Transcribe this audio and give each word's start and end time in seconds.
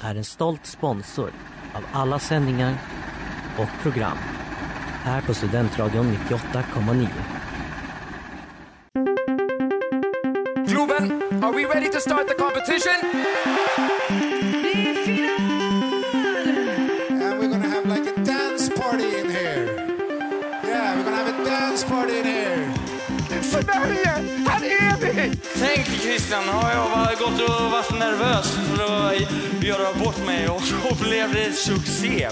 är 0.00 0.14
en 0.14 0.24
stolt 0.24 0.66
sponsor 0.66 1.32
av 1.74 1.84
alla 1.92 2.18
sändningar 2.18 2.74
och 3.58 3.82
program 3.82 4.18
här 5.02 5.22
på 5.22 5.34
Studentradion 5.34 6.16
98,9. 6.28 7.08
Globen, 10.66 11.22
are 11.44 11.52
we 11.52 11.64
ready 11.64 11.92
to 11.92 12.00
start 12.00 12.28
the 12.28 12.34
competition? 12.34 14.29
Christian, 25.84 26.44
har 26.44 26.70
jag 26.70 27.18
gått 27.18 27.48
och 27.48 27.70
varit 27.70 27.98
nervös 27.98 28.56
för 28.56 28.84
att 28.84 29.64
göra 29.64 30.04
bort 30.04 30.26
mig 30.26 30.48
och 30.48 30.60
så 30.60 31.04
blev 31.04 31.34
det 31.34 31.52
succé. 31.52 32.28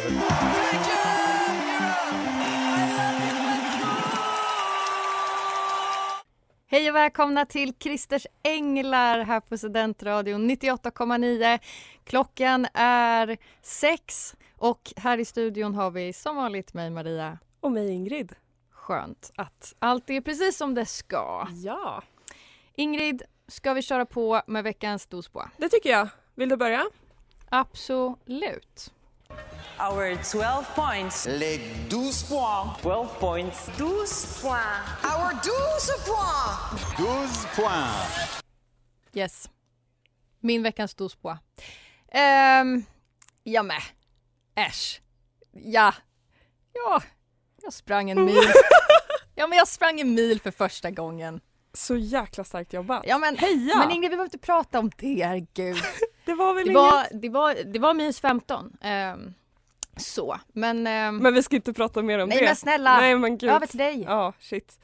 Hej 6.70 6.90
och 6.90 6.96
välkomna 6.96 7.46
till 7.46 7.74
Christers 7.78 8.26
Änglar 8.42 9.18
här 9.20 9.40
på 9.40 9.58
Studentradion 9.58 10.50
98,9. 10.50 11.58
Klockan 12.04 12.66
är 12.74 13.36
sex 13.62 14.34
och 14.56 14.92
här 14.96 15.18
i 15.18 15.24
studion 15.24 15.74
har 15.74 15.90
vi 15.90 16.12
som 16.12 16.36
vanligt 16.36 16.74
mig 16.74 16.90
Maria. 16.90 17.38
Och 17.60 17.72
mig 17.72 17.90
Ingrid. 17.90 18.32
Skönt 18.70 19.32
att 19.36 19.74
allt 19.78 20.10
är 20.10 20.20
precis 20.20 20.56
som 20.56 20.74
det 20.74 20.86
ska. 20.86 21.48
Ja, 21.64 22.02
Ingrid, 22.74 23.22
ska 23.48 23.74
vi 23.74 23.82
köra 23.82 24.06
på 24.06 24.42
med 24.46 24.64
veckans 24.64 25.06
dos 25.06 25.28
på? 25.28 25.48
det 25.56 25.68
tycker 25.68 25.90
jag. 25.90 26.08
Vill 26.34 26.48
du 26.48 26.56
börja? 26.56 26.84
Absolut. 27.48 28.92
Our 29.78 30.16
12 30.32 30.64
points. 30.74 31.26
Les 31.26 31.60
12 31.90 32.02
points. 32.28 32.82
12 32.82 33.08
points. 33.20 33.66
12 33.76 33.88
points. 34.42 35.04
Our 35.04 35.30
12 35.32 36.06
points. 36.06 36.96
12 36.96 37.56
points. 37.56 38.42
Yes. 39.12 39.50
Min 40.40 40.62
veckans 40.62 40.94
dos 40.94 41.14
på. 41.14 41.28
Um, 41.28 42.84
ja 43.42 43.62
med. 43.62 43.82
Äsch. 44.54 45.00
Ja. 45.52 45.94
Ja. 46.72 47.02
Jag 47.62 47.72
sprang 47.72 48.10
en 48.10 48.24
mil. 48.24 48.52
ja 49.34 49.46
men 49.46 49.58
jag 49.58 49.68
sprang 49.68 50.00
en 50.00 50.14
mil 50.14 50.40
för 50.40 50.50
första 50.50 50.90
gången. 50.90 51.40
Så 51.72 51.96
jäkla 51.96 52.44
starkt 52.44 52.72
jobbat. 52.72 53.04
Ja 53.06 53.18
men 53.18 53.36
Heja! 53.36 53.76
Men 53.76 53.90
Ingrid 53.90 54.10
vi 54.10 54.16
behöver 54.16 54.24
inte 54.24 54.38
prata 54.38 54.78
om 54.78 54.90
det, 54.98 55.24
herregud. 55.24 55.76
det 56.24 56.34
var 56.34 56.54
väl 56.54 56.64
Det 56.64 56.70
inget? 56.70 56.82
var, 56.82 57.06
det 57.20 57.28
var, 57.28 57.54
det 57.72 57.78
var 57.78 57.94
minus 57.94 58.20
15. 58.20 58.76
ehm, 58.80 59.34
så, 59.96 60.38
men... 60.52 60.86
ehm, 60.86 61.16
Men 61.16 61.34
vi 61.34 61.42
ska 61.42 61.56
inte 61.56 61.72
prata 61.72 62.02
mer 62.02 62.18
om 62.18 62.28
nej 62.28 62.38
det. 62.38 62.44
men 62.44 62.56
snälla! 62.56 62.96
Nej 63.00 63.16
men 63.16 63.38
gud. 63.38 63.50
över 63.50 63.66
till 63.66 63.78
dig. 63.78 64.02
Ja, 64.06 64.32
shit. 64.40 64.80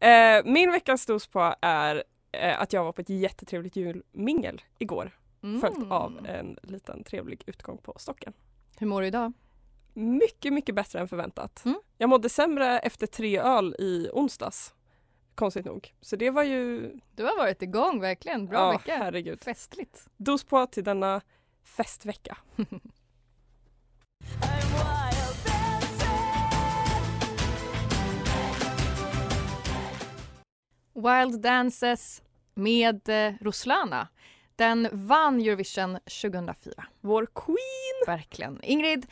Eh, 0.00 0.44
min 0.44 0.72
veckans 0.72 1.06
dos 1.06 1.26
på 1.26 1.54
är 1.60 2.02
eh, 2.32 2.60
att 2.60 2.72
jag 2.72 2.84
var 2.84 2.92
på 2.92 3.00
ett 3.00 3.08
jättetrevligt 3.08 3.76
julmingel 3.76 4.62
igår. 4.78 5.10
Följt 5.60 5.76
Mm. 5.76 5.92
av 5.92 6.26
en 6.28 6.58
liten 6.62 7.04
trevlig 7.04 7.42
utgång 7.46 7.78
på 7.78 7.94
stocken. 7.98 8.32
Hur 8.78 8.86
mår 8.86 9.00
du 9.00 9.06
idag? 9.06 9.32
Mycket, 9.94 10.52
mycket 10.52 10.74
bättre 10.74 11.00
än 11.00 11.08
förväntat. 11.08 11.64
Mm. 11.64 11.80
Jag 11.98 12.08
mådde 12.10 12.28
sämre 12.28 12.78
efter 12.78 13.06
tre 13.06 13.38
öl 13.40 13.76
i 13.78 14.08
onsdags. 14.12 14.74
Konstigt 15.34 15.64
nog. 15.64 15.94
Så 16.00 16.16
det 16.16 16.30
var 16.30 16.42
ju, 16.42 16.92
Du 17.14 17.24
har 17.24 17.36
varit 17.36 17.62
igång 17.62 18.00
verkligen. 18.00 18.46
Bra 18.46 18.58
ja 18.58 18.70
vecka. 18.78 18.96
herregud. 18.96 19.40
Festligt. 19.40 20.06
Dos 20.16 20.44
på 20.44 20.66
till 20.66 20.84
denna 20.84 21.20
festvecka. 21.64 22.36
Wild 30.94 31.40
Dances 31.40 32.22
med 32.54 33.08
eh, 33.08 33.32
Roslana. 33.40 34.08
Den 34.56 34.88
vann 34.92 35.40
Eurovision 35.40 35.98
2004. 36.22 36.72
Vår 37.00 37.26
queen! 37.34 38.16
Verkligen. 38.16 38.60
Ingrid, 38.62 39.06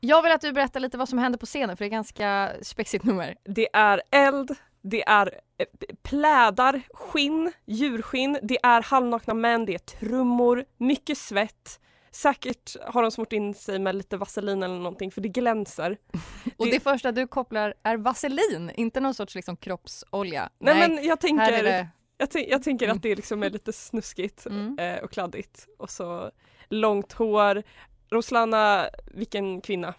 jag 0.00 0.22
vill 0.22 0.32
att 0.32 0.40
du 0.40 0.52
berättar 0.52 0.80
lite 0.80 0.98
vad 0.98 1.08
som 1.08 1.18
hände 1.18 1.38
på 1.38 1.46
scenen 1.46 1.76
för 1.76 1.84
det 1.84 1.88
är 1.88 1.90
ganska 1.90 2.52
spexigt 2.62 3.04
nummer. 3.04 3.36
Det 3.44 3.68
är 3.72 4.02
eld, 4.10 4.50
det 4.82 5.02
är 5.08 5.40
eh, 5.58 5.66
plädar, 6.02 6.82
skinn, 6.92 7.52
djurskinn, 7.66 8.38
det 8.42 8.58
är 8.62 8.82
halvnakna 8.82 9.34
män, 9.34 9.66
det 9.66 9.74
är 9.74 9.78
trummor, 9.78 10.64
mycket 10.78 11.18
svett. 11.18 11.80
Säkert 12.12 12.76
har 12.86 13.02
de 13.02 13.10
smort 13.10 13.32
in 13.32 13.54
sig 13.54 13.78
med 13.78 13.94
lite 13.96 14.16
vaselin 14.16 14.62
eller 14.62 14.74
någonting 14.78 15.10
för 15.10 15.20
det 15.20 15.28
glänser. 15.28 15.96
Och 16.56 16.66
Det- 16.66 16.70
det 16.72 16.80
första 16.80 17.12
du 17.12 17.26
kopplar 17.26 17.74
är 17.82 17.96
vaselin, 17.96 18.70
inte 18.74 19.00
någon 19.00 19.14
sorts 19.14 19.34
liksom 19.34 19.56
kroppsolja. 19.56 20.50
Nej, 20.58 20.88
men 20.88 21.04
jag 21.04 21.20
tänker, 21.20 21.62
det... 21.62 21.88
jag, 22.16 22.28
jag 22.48 22.62
tänker 22.62 22.86
Mm. 22.86 22.96
att 22.96 23.02
det 23.02 23.14
liksom 23.14 23.42
är 23.42 23.50
lite 23.50 23.72
snuskigt 23.72 24.46
Mm. 24.46 24.78
eh, 24.78 24.98
och 25.04 25.10
kladdigt. 25.10 25.66
Och 25.78 25.90
så 25.90 26.30
långt 26.68 27.12
hår. 27.12 27.62
Roslana, 28.10 28.88
vilken 29.14 29.60
kvinna. 29.60 29.94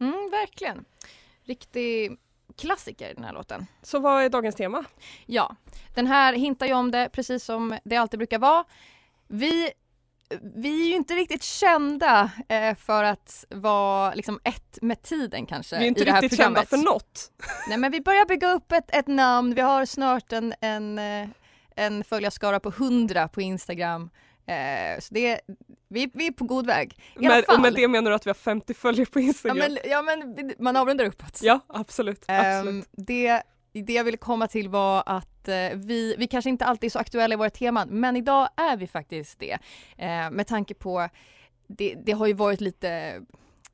Mm, 0.00 0.30
verkligen. 0.30 0.84
Riktig 1.44 2.16
klassiker 2.52 3.14
den 3.14 3.24
här 3.24 3.32
låten. 3.32 3.66
Så 3.82 3.98
vad 3.98 4.24
är 4.24 4.28
dagens 4.28 4.54
tema? 4.54 4.84
Ja, 5.26 5.56
den 5.94 6.06
här 6.06 6.32
hintar 6.32 6.66
ju 6.66 6.72
om 6.72 6.90
det 6.90 7.08
precis 7.12 7.44
som 7.44 7.78
det 7.84 7.96
alltid 7.96 8.18
brukar 8.18 8.38
vara. 8.38 8.64
Vi, 9.28 9.70
vi 10.40 10.82
är 10.82 10.88
ju 10.88 10.94
inte 10.94 11.14
riktigt 11.14 11.42
kända 11.42 12.30
eh, 12.48 12.74
för 12.74 13.04
att 13.04 13.44
vara 13.48 14.14
liksom 14.14 14.40
ett 14.44 14.78
med 14.82 15.02
tiden 15.02 15.46
kanske 15.46 15.78
Vi 15.78 15.84
är 15.84 15.88
inte 15.88 16.04
riktigt 16.04 16.36
kända 16.36 16.62
för 16.62 16.76
något. 16.76 17.32
Nej 17.68 17.78
men 17.78 17.92
vi 17.92 18.00
börjar 18.00 18.26
bygga 18.26 18.52
upp 18.52 18.72
ett, 18.72 18.94
ett 18.94 19.06
namn. 19.06 19.54
Vi 19.54 19.60
har 19.60 19.86
snart 19.86 20.32
en, 20.32 20.54
en, 20.60 20.98
eh, 20.98 21.28
en 21.76 22.04
följarskara 22.04 22.60
på 22.60 22.68
100 22.68 23.28
på 23.28 23.40
Instagram. 23.40 24.10
Eh, 24.46 25.00
så 25.00 25.14
det, 25.14 25.40
vi, 25.88 26.10
vi 26.14 26.26
är 26.26 26.32
på 26.32 26.44
god 26.44 26.66
väg. 26.66 26.98
I 27.16 27.28
Med, 27.28 27.44
fall. 27.44 27.56
och 27.56 27.62
med 27.62 27.74
det 27.74 27.88
menar 27.88 28.10
du 28.10 28.14
att 28.14 28.26
vi 28.26 28.30
har 28.30 28.34
50 28.34 28.74
följare 28.74 29.06
på 29.06 29.20
Ja 29.20 29.24
Instagram? 29.24 29.58
men, 29.58 29.78
ja 29.84 30.02
men 30.02 30.52
man 30.58 30.76
avrundar 30.76 31.04
uppåt. 31.04 31.42
Ja, 31.42 31.60
absolut. 31.68 32.24
absolut. 32.28 32.74
Ehm, 32.74 32.84
det, 33.06 33.42
det 33.72 33.92
jag 33.92 34.04
ville 34.04 34.16
komma 34.16 34.48
till 34.48 34.68
var 34.68 35.02
att 35.06 35.48
eh, 35.48 35.54
vi, 35.74 36.14
vi 36.18 36.26
kanske 36.26 36.50
inte 36.50 36.64
alltid 36.64 36.88
är 36.88 36.90
så 36.90 36.98
aktuella 36.98 37.34
i 37.34 37.36
våra 37.36 37.50
teman 37.50 37.88
men 37.90 38.16
idag 38.16 38.48
är 38.56 38.76
vi 38.76 38.86
faktiskt 38.86 39.38
det. 39.38 39.58
Eh, 39.98 40.30
med 40.30 40.46
tanke 40.46 40.74
på, 40.74 41.08
det, 41.66 41.94
det 42.04 42.12
har 42.12 42.26
ju 42.26 42.32
varit 42.32 42.60
lite 42.60 43.20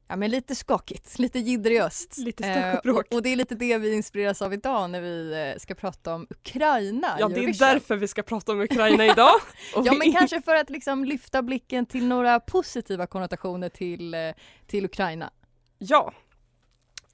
Ja 0.09 0.17
men 0.17 0.31
lite 0.31 0.55
skakigt, 0.55 1.19
lite 1.19 1.39
jidderiöst. 1.39 2.19
Lite 2.19 2.43
stök 2.43 2.85
och 2.85 2.87
Eh, 2.87 2.97
och, 2.97 3.13
och 3.13 3.23
det 3.23 3.29
är 3.29 3.37
lite 3.37 3.55
det 3.55 3.79
vi 3.79 3.95
inspireras 3.95 4.43
av 4.43 4.53
idag 4.53 4.91
när 4.91 5.01
vi 5.01 5.51
eh, 5.55 5.59
ska 5.59 5.75
prata 5.75 6.15
om 6.15 6.27
Ukraina. 6.31 7.17
Ja, 7.21 7.29
det 7.29 7.35
är 7.35 7.39
Eurovision. 7.39 7.69
därför 7.69 7.97
vi 7.97 8.09
ska 8.09 8.23
prata 8.23 8.53
om 8.53 8.61
Ukraina 8.61 9.05
idag. 9.05 9.35
Ja 9.85 9.93
men 9.93 10.13
kanske 10.13 10.43
för 10.43 10.57
att 10.57 10.71
liksom 10.71 11.05
lyfta 11.05 11.43
blicken 11.43 11.87
till 11.87 12.07
några 12.07 12.41
positiva 12.41 13.07
konnotationer 13.07 13.69
till, 13.69 14.15
eh, 14.15 14.21
till 14.67 14.85
Ukraina. 14.85 15.31
Ja. 15.79 16.13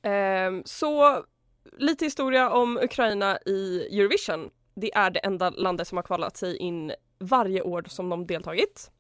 Ehm, 0.03 0.63
så 0.65 1.25
lite 1.79 2.05
historia 2.05 2.51
om 2.51 2.79
Ukraina 2.83 3.39
i 3.47 3.81
Eurovision. 4.01 4.51
Det 4.75 4.95
är 4.95 5.11
det 5.11 5.19
enda 5.19 5.51
landet 5.51 5.89
som 5.89 5.99
har 5.99 6.03
kvalat 6.03 6.37
sig 6.37 6.57
in 6.57 6.93
varje 7.19 7.63
år 7.63 7.85
som 7.89 8.09
de 8.09 8.27
deltagit. 8.27 8.91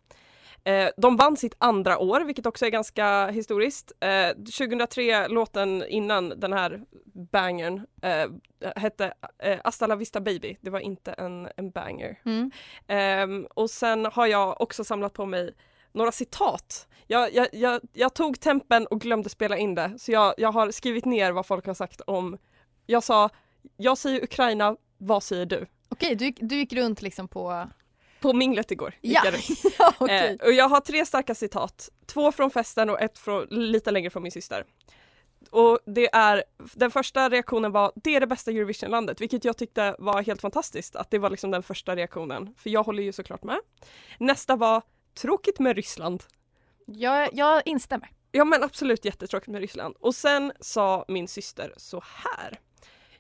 Eh, 0.64 0.88
de 0.96 1.16
vann 1.16 1.37
sitt 1.37 1.55
andra 1.58 1.99
år, 1.99 2.20
vilket 2.20 2.46
också 2.46 2.66
är 2.66 2.70
ganska 2.70 3.26
historiskt. 3.26 3.93
Eh, 4.00 4.28
2003, 4.28 5.28
låten 5.28 5.84
innan 5.88 6.28
den 6.28 6.52
här 6.52 6.82
bangern, 7.12 7.87
eh, 8.02 8.31
hette 8.76 9.14
eh, 9.38 9.58
Hasta 9.64 9.87
la 9.87 9.96
vista 9.96 10.20
baby. 10.20 10.56
Det 10.61 10.70
var 10.70 10.81
inte 10.81 11.12
en, 11.12 11.49
en 11.56 11.70
banger. 11.70 12.20
Mm. 12.25 12.50
Ehm, 12.87 13.46
och 13.55 13.70
sen 13.70 14.06
har 14.06 14.26
jag 14.26 14.61
också 14.61 14.84
samlat 14.84 15.12
på 15.12 15.26
mig 15.26 15.55
några 15.93 16.12
citat. 16.12 16.88
Jag, 17.06 17.34
jag, 17.34 17.49
jag, 17.52 17.81
jag 17.93 18.14
tog 18.14 18.40
tempen 18.40 18.87
och 18.87 19.00
glömde 19.00 19.28
spela 19.28 19.56
in 19.56 19.75
det, 19.75 19.93
så 19.99 20.12
jag, 20.12 20.34
jag 20.37 20.52
har 20.52 20.70
skrivit 20.70 21.05
ner 21.05 21.32
vad 21.32 21.46
folk 21.46 21.66
har 21.66 21.75
sagt 21.75 22.00
om... 22.00 22.38
Jag 22.87 23.02
sa, 23.02 23.31
jag 23.76 23.99
säger 23.99 24.25
Ukraina, 24.25 24.76
vad 24.99 25.22
säger 25.22 25.46
du? 25.46 25.66
Okej, 25.88 26.14
du, 26.14 26.31
du 26.31 26.56
gick 26.56 26.72
runt 26.72 27.02
liksom 27.02 27.28
på... 27.28 27.69
På 28.25 28.32
minglet 28.32 28.71
igår. 28.71 28.94
Ja, 29.00 29.23
ja 29.79 29.94
okej. 29.99 30.38
Eh, 30.41 30.47
och 30.47 30.53
jag 30.53 30.69
har 30.69 30.81
tre 30.81 31.06
starka 31.06 31.35
citat. 31.35 31.88
Två 32.06 32.32
från 32.32 32.50
festen 32.50 32.91
och 32.91 33.00
ett 33.00 33.19
från, 33.19 33.47
lite 33.50 33.91
längre 33.91 34.11
från 34.11 34.23
min 34.23 34.32
syster. 34.32 34.65
Och 35.50 35.79
det 35.87 36.15
är, 36.15 36.44
den 36.75 36.91
första 36.91 37.31
reaktionen 37.31 37.73
var 37.73 37.93
det 37.94 38.17
är 38.17 38.21
det 38.21 38.26
bästa 38.26 38.50
Eurovisionlandet, 38.50 39.21
vilket 39.21 39.44
jag 39.44 39.56
tyckte 39.56 39.97
var 39.99 40.23
helt 40.23 40.41
fantastiskt 40.41 40.97
att 40.97 41.11
det 41.11 41.19
var 41.19 41.31
liksom 41.31 41.50
den 41.50 41.62
första 41.62 41.97
reaktionen. 41.97 42.55
För 42.56 42.71
jag 42.71 42.82
håller 42.82 43.03
ju 43.03 43.12
såklart 43.12 43.44
med. 43.44 43.59
Nästa 44.19 44.56
var 44.56 44.82
tråkigt 45.15 45.59
med 45.59 45.76
Ryssland. 45.76 46.23
Jag, 46.87 47.29
jag 47.32 47.62
instämmer. 47.65 48.11
Ja 48.32 48.44
men 48.44 48.62
absolut 48.62 49.05
jättetråkigt 49.05 49.49
med 49.49 49.61
Ryssland. 49.61 49.97
Och 50.00 50.15
sen 50.15 50.53
sa 50.61 51.05
min 51.09 51.29
syster 51.29 51.75
så 51.76 52.03
här. 52.05 52.59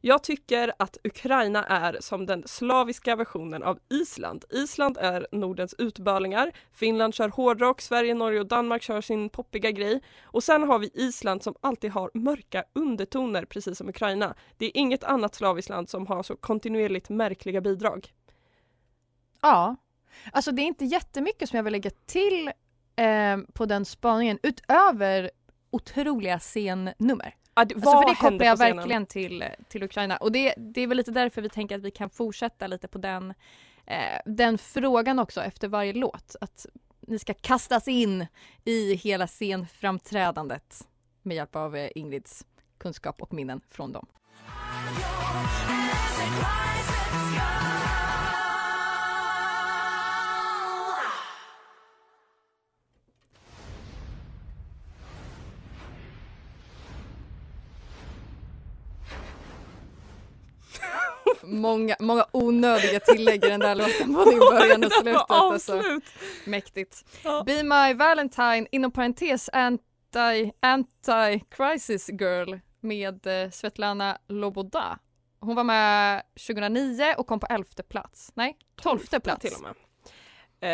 Jag 0.06 0.22
tycker 0.22 0.72
att 0.78 0.96
Ukraina 1.04 1.64
är 1.64 1.96
som 2.00 2.26
den 2.26 2.42
slaviska 2.46 3.16
versionen 3.16 3.62
av 3.62 3.78
Island. 3.90 4.44
Island 4.50 4.98
är 5.00 5.26
Nordens 5.32 5.74
utbölingar. 5.78 6.52
Finland 6.72 7.14
kör 7.14 7.28
hårdrock, 7.28 7.80
Sverige, 7.80 8.14
Norge 8.14 8.40
och 8.40 8.46
Danmark 8.46 8.82
kör 8.82 9.00
sin 9.00 9.28
poppiga 9.28 9.70
grej. 9.70 10.02
Och 10.22 10.44
sen 10.44 10.62
har 10.62 10.78
vi 10.78 10.90
Island 10.94 11.42
som 11.42 11.54
alltid 11.60 11.90
har 11.90 12.10
mörka 12.14 12.64
undertoner 12.72 13.44
precis 13.44 13.78
som 13.78 13.88
Ukraina. 13.88 14.34
Det 14.56 14.66
är 14.66 14.70
inget 14.74 15.04
annat 15.04 15.34
slaviskt 15.34 15.68
land 15.68 15.88
som 15.88 16.06
har 16.06 16.22
så 16.22 16.36
kontinuerligt 16.36 17.08
märkliga 17.08 17.60
bidrag. 17.60 18.12
Ja. 19.42 19.76
Alltså 20.32 20.52
det 20.52 20.62
är 20.62 20.66
inte 20.66 20.84
jättemycket 20.84 21.48
som 21.48 21.56
jag 21.56 21.64
vill 21.64 21.72
lägga 21.72 21.90
till 22.06 22.50
eh, 22.96 23.36
på 23.52 23.66
den 23.66 23.84
spaningen 23.84 24.38
utöver 24.42 25.30
otroliga 25.70 26.38
scennummer. 26.38 27.34
Det, 27.54 27.60
Alltså 27.60 27.78
vad 27.80 28.02
för 28.02 28.08
det 28.08 28.16
kopplar 28.16 28.46
jag 28.46 28.58
verkligen 28.58 29.06
till, 29.06 29.44
till 29.68 29.82
Ukraina 29.82 30.16
och 30.16 30.32
det, 30.32 30.54
det 30.56 30.80
är 30.80 30.86
väl 30.86 30.96
lite 30.96 31.10
därför 31.10 31.42
vi 31.42 31.48
tänker 31.48 31.76
att 31.76 31.82
vi 31.82 31.90
kan 31.90 32.10
fortsätta 32.10 32.66
lite 32.66 32.88
på 32.88 32.98
den, 32.98 33.34
eh, 33.86 33.96
den 34.26 34.58
frågan 34.58 35.18
också 35.18 35.40
efter 35.42 35.68
varje 35.68 35.92
låt. 35.92 36.36
Att 36.40 36.66
ni 37.00 37.18
ska 37.18 37.34
kastas 37.34 37.88
in 37.88 38.26
i 38.64 38.94
hela 38.94 39.26
scenframträdandet 39.26 40.88
med 41.22 41.36
hjälp 41.36 41.56
av 41.56 41.76
eh, 41.76 41.90
Ingrids 41.94 42.46
kunskap 42.78 43.22
och 43.22 43.32
minnen 43.34 43.60
från 43.68 43.92
dem. 43.92 44.06
Många, 61.54 61.96
många 62.00 62.26
onödiga 62.32 63.00
tillägg 63.00 63.44
i 63.44 63.48
den 63.48 63.60
där 63.60 63.74
låten 63.74 64.12
både 64.12 64.32
i 64.32 64.38
början 64.38 64.84
och 64.84 64.92
slutet. 64.92 65.22
Alltså. 65.28 65.82
Mäktigt. 66.44 67.04
Ja. 67.24 67.42
Be 67.46 67.62
My 67.62 67.94
Valentine, 67.94 68.66
inom 68.70 68.90
parentes 68.90 69.50
anti, 69.52 70.52
anti-crisis 70.60 72.10
girl 72.20 72.58
med 72.80 73.26
eh, 73.26 73.50
Svetlana 73.50 74.18
Loboda. 74.28 74.98
Hon 75.40 75.56
var 75.56 75.64
med 75.64 76.22
2009 76.46 77.14
och 77.18 77.26
kom 77.26 77.40
på 77.40 77.46
elfte 77.46 77.82
plats. 77.82 78.32
Nej, 78.34 78.56
tolfte 78.82 79.20
plats. 79.20 79.40
Till 79.40 79.52
och 79.54 79.62
med. 79.62 79.74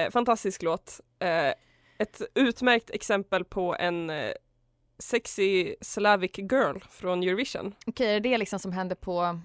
Eh, 0.07 0.11
fantastisk 0.11 0.63
låt. 0.63 1.01
Eh, 1.19 1.53
ett 1.99 2.23
utmärkt 2.35 2.91
exempel 2.91 3.45
på 3.45 3.77
en 3.79 4.11
eh, 4.11 4.33
sexy 4.99 5.75
Slavic 5.81 6.39
girl 6.39 6.79
från 6.91 7.23
Eurovision. 7.23 7.75
Okej, 7.87 8.17
är 8.17 8.21
det 8.21 8.29
det 8.29 8.39
liksom 8.39 8.59
som 8.59 8.73
hände 8.73 8.95
på, 8.95 9.41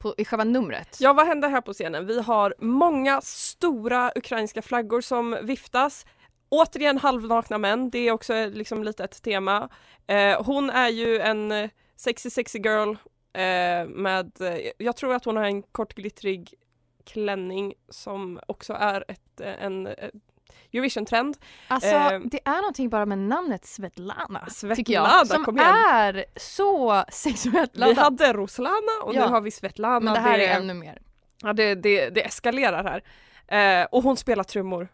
på, 0.00 0.14
i 0.18 0.24
själva 0.24 0.44
numret? 0.44 0.96
Ja, 1.00 1.12
vad 1.12 1.26
händer 1.26 1.48
här 1.48 1.60
på 1.60 1.72
scenen? 1.72 2.06
Vi 2.06 2.20
har 2.20 2.54
många 2.58 3.20
stora 3.20 4.12
ukrainska 4.16 4.62
flaggor 4.62 5.00
som 5.00 5.38
viftas. 5.42 6.06
Återigen 6.48 6.98
halvnakna 6.98 7.58
män, 7.58 7.90
det 7.90 7.98
är 7.98 8.12
också 8.12 8.34
eh, 8.34 8.50
liksom 8.50 8.84
lite 8.84 9.04
ett 9.04 9.22
tema. 9.22 9.68
Eh, 10.06 10.42
hon 10.44 10.70
är 10.70 10.88
ju 10.88 11.18
en 11.18 11.52
eh, 11.52 11.70
sexy 11.96 12.30
sexy 12.30 12.58
girl 12.58 12.90
eh, 13.32 13.88
med, 13.88 14.40
eh, 14.40 14.70
jag 14.78 14.96
tror 14.96 15.14
att 15.14 15.24
hon 15.24 15.36
har 15.36 15.44
en 15.44 15.62
kort 15.62 15.94
glittrig 15.94 16.54
klänning 17.04 17.74
som 17.88 18.40
också 18.46 18.72
är 18.72 19.04
ett, 19.08 19.40
en, 19.40 19.86
en 19.86 20.20
Eurovision-trend. 20.72 21.36
Alltså 21.68 21.88
Eh, 21.90 22.20
det 22.24 22.40
är 22.44 22.56
någonting 22.60 22.88
bara 22.88 23.06
med 23.06 23.18
namnet 23.18 23.64
Svetlana, 23.64 24.40
tycker 24.46 24.74
Svetlana, 24.74 25.08
jag. 25.18 25.26
Som 25.44 25.58
är 25.58 26.24
så 26.36 27.04
sexuellt 27.12 27.70
Vi 27.74 27.80
laddat. 27.80 27.98
hade 27.98 28.32
Roslana 28.32 28.92
och 29.04 29.14
Ja. 29.14 29.20
nu 29.26 29.32
har 29.32 29.40
vi 29.40 29.50
Svetlana. 29.50 30.00
Men 30.00 30.14
det 30.14 30.20
här 30.20 30.38
är 30.38 30.48
ännu 30.56 30.74
mer. 30.74 30.98
Ja, 31.42 31.52
det, 31.52 31.74
det, 31.74 32.10
det 32.10 32.24
eskalerar 32.26 32.84
här. 32.84 33.02
Eh, 33.82 33.86
och 33.90 34.02
hon 34.02 34.16
spelar 34.16 34.44
trummor 34.44 34.88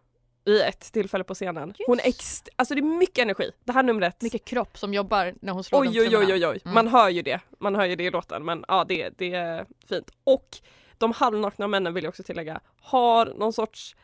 i 0.47 0.61
ett 0.61 0.93
tillfälle 0.93 1.25
på 1.25 1.35
scenen. 1.35 1.75
Hon 1.87 1.99
är 2.01 2.09
ex- 2.09 2.43
alltså 2.57 2.75
det 2.75 2.81
är 2.81 2.83
mycket 2.83 3.19
energi. 3.19 3.51
Det 3.65 3.73
här 3.73 3.83
numret. 3.83 4.23
Mycket 4.23 4.45
kropp 4.45 4.79
som 4.79 4.95
jobbar 4.95 5.35
när 5.43 5.53
hon 5.53 5.65
slår 5.65 5.81
Oj 5.81 5.87
de 5.87 6.01
oj 6.01 6.05
oj 6.07 6.11
trummorna. 6.11 6.35
oj 6.35 6.47
oj. 6.47 6.61
Mm. 6.65 6.75
Man 6.75 6.89
hör 6.89 7.09
ju 7.09 7.23
det. 7.23 7.41
Man 7.61 7.75
hör 7.75 7.85
ju 7.85 7.97
det 7.97 8.05
i 8.05 8.11
låten 8.11 8.45
men 8.45 8.65
ja 8.69 8.85
det, 8.89 9.11
det 9.19 9.35
är 9.35 9.67
fint. 9.89 10.11
Och 10.25 10.49
de 10.99 11.13
halvnakna 11.13 11.69
männen 11.69 11.95
vill 11.95 12.05
jag 12.05 12.09
också 12.09 12.23
tillägga 12.23 12.61
har 12.81 13.27
någon 13.27 13.53
sorts 13.53 13.97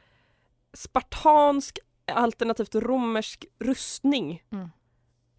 spartansk 0.74 1.78
alternativt 2.12 2.74
romersk 2.74 3.44
rustning 3.58 4.42
Mm. 4.52 4.68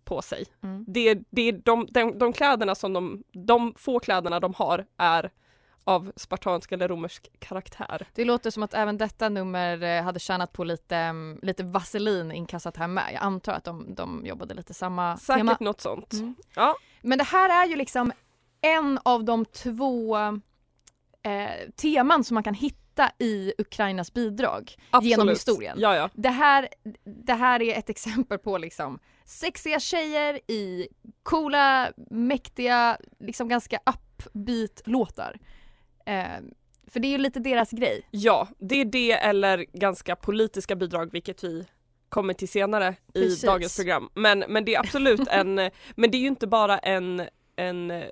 på 0.03 0.21
sig. 0.21 0.45
Mm. 0.63 0.85
Det, 0.87 1.19
det 1.29 1.41
är 1.41 1.51
de, 1.65 1.87
de, 1.91 2.17
de 2.19 2.33
kläderna 2.33 2.75
som 2.75 2.93
de, 2.93 3.23
de 3.31 3.73
få 3.77 3.99
kläderna 3.99 4.39
de 4.39 4.53
har 4.53 4.85
är 4.97 5.31
av 5.83 6.11
spartansk 6.15 6.71
eller 6.71 6.87
romersk 6.87 7.29
karaktär. 7.39 8.07
Det 8.15 8.25
låter 8.25 8.51
som 8.51 8.63
att 8.63 8.73
även 8.73 8.97
detta 8.97 9.29
nummer 9.29 9.83
eh, 9.83 10.03
hade 10.03 10.19
tjänat 10.19 10.53
på 10.53 10.63
lite, 10.63 10.95
mm, 10.97 11.39
lite 11.41 11.63
vaselin 11.63 12.31
inkastat 12.31 12.77
här 12.77 12.87
med. 12.87 13.09
Jag 13.13 13.23
antar 13.23 13.53
att 13.53 13.63
de, 13.63 13.95
de 13.95 14.25
jobbade 14.25 14.53
lite 14.53 14.73
samma 14.73 15.17
Säkert 15.17 15.37
tema. 15.39 15.57
något 15.59 15.81
sånt. 15.81 16.13
Mm. 16.13 16.35
Ja. 16.55 16.75
Men 17.01 17.17
det 17.17 17.23
här 17.23 17.63
är 17.63 17.69
ju 17.69 17.75
liksom 17.75 18.11
en 18.61 18.99
av 19.03 19.23
de 19.23 19.45
två 19.45 20.17
eh, 21.23 21.69
teman 21.75 22.23
som 22.23 22.35
man 22.35 22.43
kan 22.43 22.53
hitta 22.53 23.11
i 23.19 23.53
Ukrainas 23.57 24.13
bidrag 24.13 24.75
Absolut. 24.89 25.09
genom 25.09 25.29
historien. 25.29 25.77
Ja, 25.79 25.95
ja. 25.95 26.09
Det 26.13 26.29
här, 26.29 26.69
det 27.25 27.33
här 27.33 27.61
är 27.61 27.77
ett 27.77 27.89
exempel 27.89 28.37
på 28.37 28.57
liksom 28.57 28.99
sexiga 29.25 29.79
tjejer 29.79 30.51
i 30.51 30.87
coola, 31.23 31.91
mäktiga, 32.11 32.97
liksom 33.19 33.49
ganska 33.49 33.79
upbeat 33.85 34.81
låtar. 34.85 35.39
Eh, 36.05 36.25
för 36.87 36.99
det 36.99 37.07
är 37.07 37.11
ju 37.11 37.17
lite 37.17 37.39
deras 37.39 37.71
grej. 37.71 38.07
Ja, 38.11 38.47
det 38.59 38.81
är 38.81 38.85
det 38.85 39.11
eller 39.11 39.65
ganska 39.73 40.15
politiska 40.15 40.75
bidrag 40.75 41.11
vilket 41.11 41.43
vi 41.43 41.65
kommer 42.09 42.33
till 42.33 42.49
senare 42.49 42.95
Precis. 43.13 43.43
i 43.43 43.47
dagens 43.47 43.75
program. 43.75 44.09
Men, 44.13 44.43
men 44.47 44.65
det 44.65 44.75
är 44.75 44.79
absolut 44.79 45.27
en, 45.27 45.55
men 45.95 46.11
det 46.11 46.17
är 46.17 46.21
ju 46.21 46.27
inte 46.27 46.47
bara 46.47 46.77
en, 46.77 47.27
en 47.55 48.03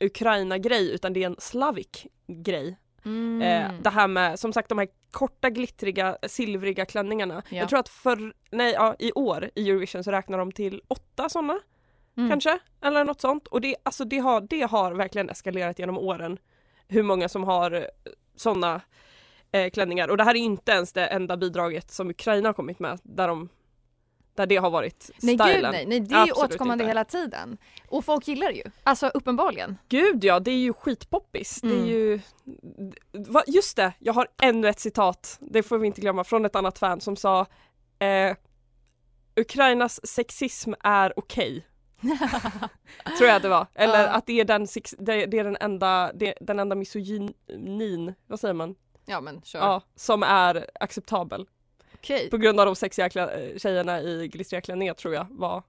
Ukraina-grej 0.00 0.94
utan 0.94 1.12
det 1.12 1.22
är 1.22 1.26
en 1.26 1.36
slavik 1.38 2.06
grej. 2.26 2.78
Mm. 3.04 3.42
Eh, 3.42 3.80
det 3.82 3.90
här 3.90 4.08
med 4.08 4.38
som 4.38 4.52
sagt 4.52 4.68
de 4.68 4.78
här 4.78 4.88
korta 5.10 5.50
glittriga 5.50 6.16
silvriga 6.26 6.84
klänningarna. 6.84 7.42
Ja. 7.48 7.56
Jag 7.56 7.68
tror 7.68 7.78
att 7.78 7.88
för, 7.88 8.34
nej, 8.50 8.72
ja, 8.72 8.96
i 8.98 9.12
år 9.12 9.50
i 9.54 9.70
Eurovision 9.70 10.04
så 10.04 10.10
räknar 10.10 10.38
de 10.38 10.52
till 10.52 10.82
åtta 10.88 11.28
sådana 11.28 11.60
Mm. 12.16 12.30
kanske 12.30 12.58
eller 12.80 13.04
något 13.04 13.20
sånt 13.20 13.46
och 13.46 13.60
det, 13.60 13.76
alltså 13.82 14.04
det, 14.04 14.18
har, 14.18 14.40
det 14.40 14.62
har 14.62 14.92
verkligen 14.92 15.30
eskalerat 15.30 15.78
genom 15.78 15.98
åren 15.98 16.38
hur 16.88 17.02
många 17.02 17.28
som 17.28 17.44
har 17.44 17.90
sådana 18.36 18.80
eh, 19.52 19.70
klänningar 19.70 20.08
och 20.08 20.16
det 20.16 20.24
här 20.24 20.34
är 20.34 20.38
inte 20.38 20.72
ens 20.72 20.92
det 20.92 21.06
enda 21.06 21.36
bidraget 21.36 21.90
som 21.90 22.10
Ukraina 22.10 22.48
har 22.48 22.52
kommit 22.52 22.78
med 22.78 23.00
där, 23.02 23.28
de, 23.28 23.48
där 24.36 24.46
det 24.46 24.56
har 24.56 24.70
varit 24.70 25.10
Nej 25.22 25.34
stylen. 25.38 25.54
gud 25.54 25.62
nej, 25.72 25.86
nej 25.86 26.00
det 26.00 26.14
är 26.14 26.26
ju 26.26 26.32
återkommande 26.32 26.84
inte. 26.84 26.90
hela 26.90 27.04
tiden. 27.04 27.58
Och 27.88 28.04
folk 28.04 28.28
gillar 28.28 28.48
det 28.48 28.54
ju. 28.56 28.64
Alltså 28.82 29.06
uppenbarligen. 29.08 29.78
Gud 29.88 30.24
ja, 30.24 30.40
det 30.40 30.50
är 30.50 30.58
ju 30.58 30.72
skitpoppis. 30.72 31.60
Det 31.60 31.68
är 31.68 31.72
Mm. 31.72 31.86
ju... 31.86 32.20
Va, 33.12 33.42
just 33.46 33.76
det, 33.76 33.92
jag 33.98 34.12
har 34.12 34.28
ännu 34.42 34.68
ett 34.68 34.80
citat, 34.80 35.38
det 35.40 35.62
får 35.62 35.78
vi 35.78 35.86
inte 35.86 36.00
glömma, 36.00 36.24
från 36.24 36.44
ett 36.44 36.56
annat 36.56 36.78
fan 36.78 37.00
som 37.00 37.16
sa 37.16 37.46
eh, 37.98 38.36
Ukrainas 39.40 40.06
sexism 40.06 40.72
är 40.80 41.12
okej. 41.18 41.66
Tror 43.18 43.28
jag 43.30 43.42
det 43.42 43.48
var. 43.48 43.66
Eller 43.74 44.02
Ja. 44.02 44.08
att 44.08 44.26
det 44.26 44.40
är 44.40 44.44
den, 44.44 44.66
sex, 44.66 44.94
det, 44.98 45.26
det 45.26 45.38
är 45.38 45.44
den 45.44 45.56
enda, 45.60 46.12
det, 46.14 46.34
den 46.40 46.58
enda 46.58 46.76
misogynin, 46.76 48.14
vad 48.26 48.40
säger 48.40 48.54
man? 48.54 48.74
Ja 49.06 49.20
men 49.20 49.42
kör. 49.42 49.58
Ja, 49.58 49.82
som 49.96 50.22
är 50.22 50.70
acceptabel. 50.80 51.46
Okej. 51.98 52.30
på 52.30 52.36
grund 52.36 52.60
av 52.60 52.66
de 52.66 52.76
sexiga 52.76 53.08
klä- 53.08 53.58
tjejerna 53.58 54.00
i 54.00 54.28
glittriga 54.28 54.60
klänningar 54.60 54.94
tror 54.94 55.14
jag 55.14 55.26
var 55.30 55.62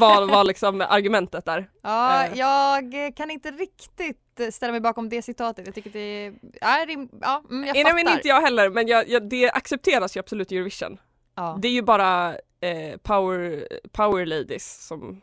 var, 0.00 0.26
var 0.26 0.44
liksom 0.44 0.80
argumentet 0.88 1.44
där. 1.44 1.70
Ja, 1.82 2.24
Eh. 2.24 2.38
jag 2.38 2.92
kan 3.16 3.30
inte 3.30 3.50
riktigt 3.50 4.40
eh, 4.40 4.48
ställa 4.48 4.72
mig 4.72 4.80
bakom 4.80 5.08
det 5.08 5.22
citatet. 5.22 5.66
Jag 5.66 5.74
tycker 5.74 5.90
det 5.90 5.98
är, 6.00 6.34
ja, 6.60 6.82
mm, 6.84 7.08
jag 7.20 7.74
Nej, 7.74 7.84
fattar. 7.84 7.94
men 8.04 8.08
inte 8.14 8.28
jag 8.28 8.40
heller 8.40 8.70
men 8.70 8.86
jag, 8.88 9.08
jag, 9.08 9.28
det 9.28 9.50
accepteras 9.50 10.16
ju 10.16 10.20
absolut 10.20 10.52
i 10.52 10.56
Eurovision. 10.56 10.98
Ja. 11.34 11.58
Det 11.62 11.68
är 11.68 11.72
ju 11.72 11.82
bara 11.82 12.28
eh, 12.60 12.96
power, 13.02 13.68
power 13.92 14.26
ladies 14.26 14.86
som, 14.86 15.20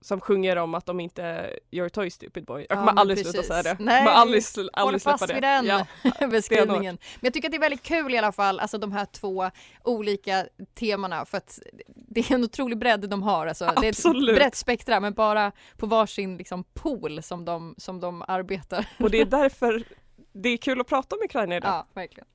som 0.00 0.20
sjunger 0.20 0.56
om 0.56 0.74
att 0.74 0.86
de 0.86 1.00
inte 1.00 1.50
gör 1.70 1.88
toy 1.88 2.10
stupid 2.10 2.44
boy. 2.44 2.66
Jag 2.68 2.76
Ja, 2.76 2.80
kommer 2.80 2.92
men 2.92 2.98
aldrig 2.98 3.18
sluta 3.18 3.32
precis. 3.32 3.48
säga 3.48 3.62
det. 3.62 3.76
Nej, 3.84 3.98
kommer 4.04 4.16
aldrig, 4.16 4.42
aldrig 4.72 5.02
släppa 5.02 5.18
fast 5.18 5.28
det. 5.28 5.34
vid 5.34 5.42
den 5.42 5.66
Ja. 5.66 5.86
beskrivningen. 6.30 6.98
Men 7.14 7.20
jag 7.20 7.32
tycker 7.34 7.48
att 7.48 7.52
det 7.52 7.56
är 7.58 7.60
väldigt 7.60 7.82
kul 7.82 8.14
i 8.14 8.18
alla 8.18 8.32
fall, 8.32 8.60
alltså 8.60 8.78
de 8.78 8.92
här 8.92 9.04
två 9.04 9.50
olika 9.84 10.46
temana 10.74 11.24
för 11.24 11.38
att 11.38 11.58
det 11.94 12.20
är 12.30 12.34
en 12.34 12.44
otrolig 12.44 12.78
bredd 12.78 13.08
de 13.08 13.22
har. 13.22 13.46
Alltså, 13.46 13.64
det 13.64 13.70
är 13.86 13.90
ett 13.90 13.96
Absolut. 14.06 14.36
brett 14.36 14.54
spektra 14.54 15.00
men 15.00 15.12
bara 15.14 15.52
på 15.76 15.86
varsin 15.86 16.36
liksom, 16.36 16.64
pool 16.64 17.22
som 17.22 17.44
de, 17.44 17.74
som 17.78 18.00
de 18.00 18.24
arbetar. 18.28 18.86
Och 18.98 19.10
det 19.10 19.20
är 19.20 19.24
därför 19.40 19.84
det 20.32 20.48
är 20.48 20.56
kul 20.56 20.80
att 20.80 20.86
prata 20.88 21.16
om 21.16 21.22
Ukraina 21.24 21.56
idag. 21.56 21.70
Ja, 21.70 21.86
verkligen. 21.94 22.26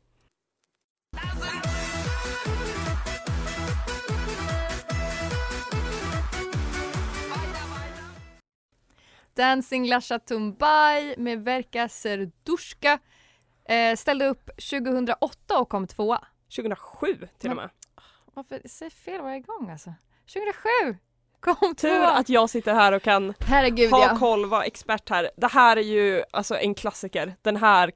Dancing 9.36 9.88
Lasha 9.88 10.20
Tumbai 10.20 11.16
med 11.18 11.44
Verka 11.44 11.90
Serdushka 11.90 13.00
eh, 13.70 13.96
ställde 13.96 14.26
upp 14.28 14.46
2008 14.46 15.60
och 15.60 15.70
kom 15.70 15.88
tvåa. 15.88 16.28
2007 16.56 17.28
till 17.40 17.50
och 17.50 17.56
med. 17.56 17.70
Varför 18.34 18.62
säger 18.66 18.90
fel 18.90 19.22
varje 19.22 19.40
gång 19.40 19.70
alltså? 19.70 19.94
2007 20.34 20.98
kom 21.40 21.76
Tur 21.76 21.90
tvåa. 21.90 22.12
att 22.12 22.30
jag 22.30 22.50
sitter 22.50 22.74
här 22.74 22.92
och 22.92 23.02
kan 23.02 23.34
Herregud 23.40 23.92
ha 23.92 24.08
ja. 24.08 24.18
koll, 24.18 24.46
vara 24.46 24.64
expert 24.64 25.10
här. 25.10 25.32
Det 25.38 25.48
här 25.48 25.78
är 25.78 25.82
ju 25.82 26.24
alltså 26.32 26.56
en 26.56 26.76
klassiker. 26.76 27.36
Den 27.42 27.58
här 27.58 27.92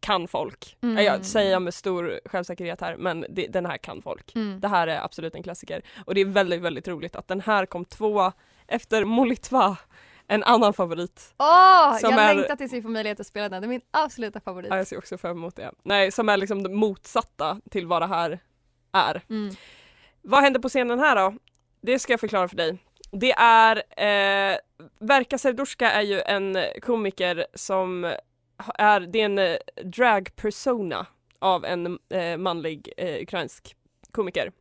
kan 0.00 0.28
folk. 0.28 0.76
Mm. 0.82 1.04
Jag 1.04 1.24
säger 1.24 1.60
med 1.60 1.74
stor 1.74 2.20
självsäkerhet 2.24 2.80
här 2.80 2.96
men 2.96 3.26
det, 3.28 3.46
den 3.46 3.66
här 3.66 3.76
kan 3.76 4.02
folk. 4.02 4.34
Mm. 4.34 4.60
Det 4.60 4.68
här 4.68 4.86
är 4.86 5.04
absolut 5.04 5.34
en 5.34 5.42
klassiker. 5.42 5.82
Och 6.06 6.14
det 6.14 6.20
är 6.20 6.24
väldigt, 6.24 6.60
väldigt 6.60 6.88
roligt 6.88 7.16
att 7.16 7.28
den 7.28 7.40
här 7.40 7.66
kom 7.66 7.84
tvåa 7.84 8.32
efter 8.66 9.04
Molitva, 9.04 9.76
en 10.34 10.42
annan 10.44 10.72
favorit. 10.72 11.34
Åh, 11.38 11.98
Som 11.98 12.10
jag 12.10 12.20
är- 12.30 12.34
längtar 12.34 12.56
tills 12.56 12.72
vi 12.72 12.82
får 12.82 12.88
möjlighet 12.88 13.20
att 13.20 13.26
spela 13.26 13.48
den. 13.48 13.62
Det 13.62 13.66
är 13.66 13.68
min 13.68 13.80
absoluta 13.90 14.40
favorit. 14.40 14.70
Ja, 14.70 14.76
jag 14.76 14.86
ser 14.86 14.98
också 14.98 15.18
fram 15.18 15.36
emot 15.36 15.56
det. 15.56 15.72
Nej, 15.82 16.12
som 16.12 16.28
är 16.28 16.36
liksom 16.36 16.62
det 16.62 16.68
motsatta 16.68 17.60
till 17.70 17.86
vad 17.86 18.02
det 18.02 18.06
här 18.06 18.38
är. 18.92 19.22
Mm. 19.30 19.54
Vad 20.22 20.42
händer 20.42 20.60
på 20.60 20.68
scenen 20.68 20.98
här 20.98 21.16
då? 21.16 21.34
Det 21.80 21.98
ska 21.98 22.12
jag 22.12 22.20
förklara 22.20 22.48
för 22.48 22.56
dig. 22.56 22.78
Det 23.10 23.32
är, 23.32 23.76
eh, 23.76 24.56
Verka 24.98 25.38
Serdushka 25.38 25.90
är 25.90 26.02
ju 26.02 26.20
en 26.20 26.58
komiker 26.82 27.46
som 27.54 28.04
är, 28.78 29.00
det 29.00 29.20
är 29.20 29.24
en 29.24 29.38
eh, 29.38 29.56
drag-persona 29.84 31.06
av 31.38 31.64
en 31.64 31.98
eh, 32.08 32.36
manlig 32.36 32.92
eh, 32.96 33.22
ukrainsk 33.22 33.76
komiker. 34.12 34.52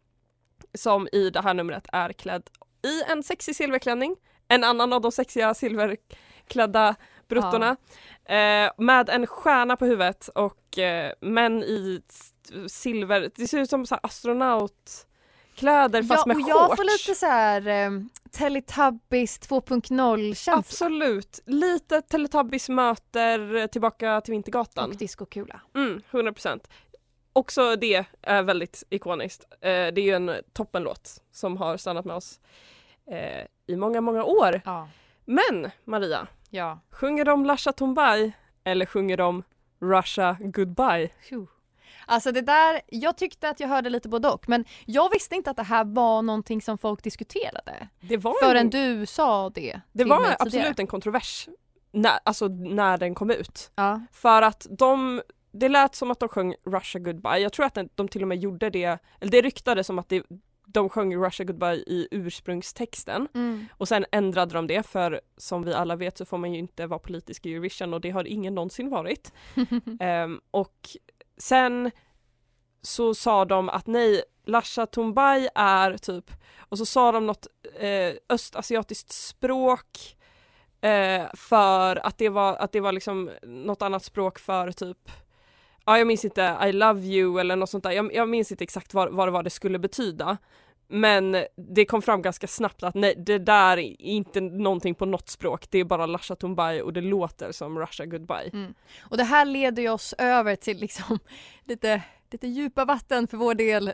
Som 0.73 1.07
i 1.11 1.29
det 1.29 1.41
här 1.41 1.53
numret 1.53 1.85
är 1.93 2.13
klädd 2.13 2.49
i 2.83 3.03
en 3.11 3.23
sexig 3.23 3.55
silverklänning, 3.55 4.15
en 4.51 4.63
annan 4.63 4.93
av 4.93 5.01
de 5.01 5.12
sexiga 5.12 5.53
silverklädda 5.53 6.96
bruttorna. 7.27 7.77
Eh, 8.25 8.72
med 8.77 9.10
en 9.10 9.27
stjärna 9.27 9.77
på 9.77 9.86
huvudet 9.86 10.27
och 10.27 10.77
eh, 10.77 11.13
män 11.22 11.63
i 11.63 12.01
silver, 12.67 13.31
det 13.36 13.48
ser 13.48 13.60
ut 13.60 13.70
som 13.70 13.86
så 13.86 14.00
astronautkläder 14.03 16.03
fast 16.03 16.24
ja, 16.25 16.27
med 16.27 16.36
och 16.36 16.50
jag 16.50 16.67
shorts. 16.67 16.75
får 16.75 16.84
lite 16.84 17.20
så 17.20 17.25
här 17.25 17.67
eh, 17.67 17.91
Teletubbies 18.31 19.39
2.0 19.39 20.17
känsla. 20.17 20.53
Absolut, 20.53 21.39
lite 21.46 22.01
Teletubbies 22.01 22.70
möter 22.70 23.67
Tillbaka 23.67 24.22
till 24.22 24.31
Vintergatan. 24.31 24.89
Och 24.89 24.98
discokula. 24.98 25.62
Mm, 25.75 26.01
100%. 26.12 26.60
Också 27.34 27.75
det 27.75 28.05
är 28.22 28.43
väldigt 28.43 28.84
ikoniskt. 28.89 29.46
Eh, 29.51 29.70
det 29.70 29.98
är 29.98 30.01
ju 30.01 30.13
en 30.13 30.31
toppenlåt 30.53 31.22
som 31.31 31.58
har 31.58 31.77
stannat 31.77 32.05
med 32.05 32.15
oss 32.15 32.39
eh, 33.11 33.45
i 33.67 33.75
många, 33.75 34.01
många 34.01 34.23
år. 34.23 34.61
Ja. 34.65 34.87
Men 35.25 35.71
Maria, 35.85 36.27
Ja. 36.49 36.79
sjunger 36.91 37.25
de 37.25 37.45
Lasha 37.45 37.71
Tumbai 37.71 38.31
eller 38.63 38.85
sjunger 38.85 39.17
de 39.17 39.43
Russia 39.81 40.37
Goodbye? 40.39 41.07
Phew. 41.29 41.47
Alltså 42.05 42.31
det 42.31 42.41
där, 42.41 42.81
jag 42.87 43.17
tyckte 43.17 43.49
att 43.49 43.59
jag 43.59 43.67
hörde 43.67 43.89
lite 43.89 44.09
både 44.09 44.29
och 44.29 44.49
men 44.49 44.65
jag 44.85 45.09
visste 45.11 45.35
inte 45.35 45.49
att 45.51 45.57
det 45.57 45.63
här 45.63 45.83
var 45.85 46.21
någonting 46.21 46.61
som 46.61 46.77
folk 46.77 47.03
diskuterade. 47.03 47.87
Det 48.01 48.17
var 48.17 48.33
Förrän 48.43 48.57
en, 48.57 48.69
du 48.69 49.05
sa 49.05 49.49
det 49.49 49.81
det 49.91 50.03
var 50.03 50.17
tidigare. 50.17 50.35
absolut 50.39 50.79
en 50.79 50.87
kontrovers 50.87 51.49
när, 51.91 52.19
alltså 52.23 52.47
när 52.47 52.97
den 52.97 53.15
kom 53.15 53.31
ut. 53.31 53.71
Ja. 53.75 54.01
För 54.11 54.41
att 54.41 54.67
de, 54.69 55.21
det 55.51 55.69
lät 55.69 55.95
som 55.95 56.11
att 56.11 56.19
de 56.19 56.29
sjöng 56.29 56.55
Russia 56.65 56.99
Goodbye. 57.01 57.37
Jag 57.37 57.53
tror 57.53 57.65
att 57.65 57.73
den- 57.73 57.89
de 57.95 58.07
till 58.07 58.21
och 58.21 58.27
med 58.27 58.37
gjorde 58.39 58.69
det, 58.69 58.99
eller 59.19 59.31
det 59.31 59.41
ryktades 59.41 59.87
som 59.87 59.99
att 59.99 60.09
det, 60.09 60.23
de 60.73 60.89
sjöng 60.89 61.15
Russia 61.15 61.45
Goodbye 61.45 61.75
i 61.75 62.07
ursprungstexten. 62.11 63.27
Mm. 63.33 63.65
Och 63.77 63.87
sen 63.87 64.05
ändrade 64.11 64.53
de 64.53 64.67
det 64.67 64.83
för 64.83 65.21
som 65.37 65.63
vi 65.63 65.73
alla 65.73 65.95
vet 65.95 66.17
så 66.17 66.25
får 66.25 66.37
man 66.37 66.53
ju 66.53 66.59
inte 66.59 66.87
vara 66.87 66.99
politisk 66.99 67.45
i 67.45 67.53
Eurovision 67.53 67.93
och 67.93 68.01
det 68.01 68.09
har 68.09 68.27
ingen 68.27 68.55
någonsin 68.55 68.89
varit. 68.89 69.33
Ehm, 69.99 70.41
och 70.51 70.89
sen 71.37 71.91
så 72.81 73.15
sa 73.15 73.45
de 73.45 73.69
att 73.69 73.87
nej, 73.87 74.23
Lasha 74.45 74.85
Tumbai 74.85 75.49
är 75.55 75.97
typ, 75.97 76.31
och 76.69 76.77
så 76.77 76.85
sa 76.85 77.11
de 77.11 77.27
något 77.27 77.47
eh, 77.79 78.13
östasiatiskt 78.29 79.11
språk 79.11 80.17
eh, 80.81 81.25
för 81.33 82.05
att 82.05 82.17
det 82.17 82.29
var, 82.29 82.55
att 82.55 82.71
det 82.71 82.79
var 82.79 82.91
liksom 82.91 83.31
något 83.43 83.81
annat 83.81 84.03
språk 84.03 84.39
för 84.39 84.71
typ 84.71 85.11
Ja 85.85 85.97
jag 85.97 86.07
minns 86.07 86.25
inte 86.25 86.57
I 86.65 86.71
love 86.71 87.01
you 87.01 87.39
eller 87.39 87.55
något 87.55 87.69
sånt 87.69 87.83
där, 87.83 87.91
jag, 87.91 88.13
jag 88.13 88.29
minns 88.29 88.51
inte 88.51 88.63
exakt 88.63 88.93
vad, 88.93 89.13
vad 89.13 89.27
det 89.27 89.31
var 89.31 89.43
det 89.43 89.50
skulle 89.50 89.79
betyda 89.79 90.38
Men 90.88 91.38
det 91.55 91.85
kom 91.85 92.01
fram 92.01 92.21
ganska 92.21 92.47
snabbt 92.47 92.83
att 92.83 92.95
nej 92.95 93.15
det 93.17 93.38
där 93.38 93.77
är 93.77 94.01
inte 94.01 94.41
någonting 94.41 94.95
på 94.95 95.05
något 95.05 95.29
språk, 95.29 95.65
det 95.69 95.79
är 95.79 95.83
bara 95.83 96.05
Lasha 96.05 96.35
Tumbai 96.35 96.81
och 96.81 96.93
det 96.93 97.01
låter 97.01 97.51
som 97.51 97.79
Russia 97.79 98.05
Goodbye. 98.05 98.50
Mm. 98.53 98.73
Och 99.01 99.17
det 99.17 99.23
här 99.23 99.45
leder 99.45 99.81
ju 99.83 99.89
oss 99.89 100.13
över 100.17 100.55
till 100.55 100.77
liksom 100.77 101.19
lite, 101.65 102.01
lite 102.31 102.47
djupa 102.47 102.85
vatten 102.85 103.27
för 103.27 103.38
vår 103.38 103.55
del 103.55 103.93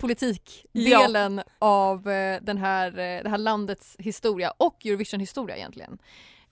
politikdelen 0.00 1.42
av 1.58 2.08
eh, 2.08 2.42
den 2.42 2.58
här, 2.58 2.88
eh, 2.90 3.22
det 3.22 3.28
här 3.28 3.38
landets 3.38 3.96
historia 3.98 4.52
och 4.56 4.86
Eurovision 4.86 5.20
historia 5.20 5.56
egentligen. 5.56 5.98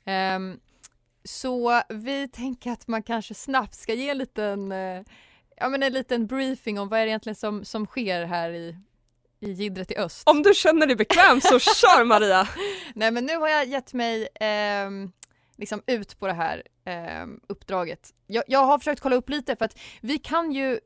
Ehm, 0.04 0.60
så 1.28 1.82
vi 1.88 2.28
tänker 2.28 2.70
att 2.70 2.88
man 2.88 3.02
kanske 3.02 3.34
snabbt 3.34 3.74
ska 3.74 3.94
ge 3.94 4.08
en 4.08 4.18
liten, 4.18 4.72
eh, 4.72 5.02
ja 5.56 5.68
men 5.68 5.82
en 5.82 5.92
liten 5.92 6.26
briefing 6.26 6.78
om 6.78 6.88
vad 6.88 7.00
är 7.00 7.04
det 7.04 7.10
egentligen 7.10 7.36
som, 7.36 7.64
som 7.64 7.86
sker 7.86 8.24
här 8.24 8.50
i, 8.50 8.76
i 9.40 9.52
jiddret 9.52 9.90
i 9.90 9.96
öst. 9.96 10.28
Om 10.28 10.42
du 10.42 10.54
känner 10.54 10.86
dig 10.86 10.96
bekväm 10.96 11.40
så 11.40 11.58
kör 11.58 12.04
Maria! 12.04 12.48
Nej 12.94 13.10
men 13.10 13.26
nu 13.26 13.36
har 13.36 13.48
jag 13.48 13.66
gett 13.66 13.92
mig 13.92 14.28
ehm, 14.34 15.12
liksom 15.56 15.82
ut 15.86 16.18
på 16.18 16.26
det 16.26 16.32
här 16.32 16.62
ehm, 16.84 17.40
uppdraget. 17.46 18.14
Jag, 18.26 18.44
jag 18.46 18.64
har 18.64 18.78
försökt 18.78 19.00
kolla 19.00 19.16
upp 19.16 19.28
lite 19.28 19.56
för 19.56 19.64
att 19.64 19.78
vi 20.00 20.18
kan 20.18 20.52
ju 20.52 20.80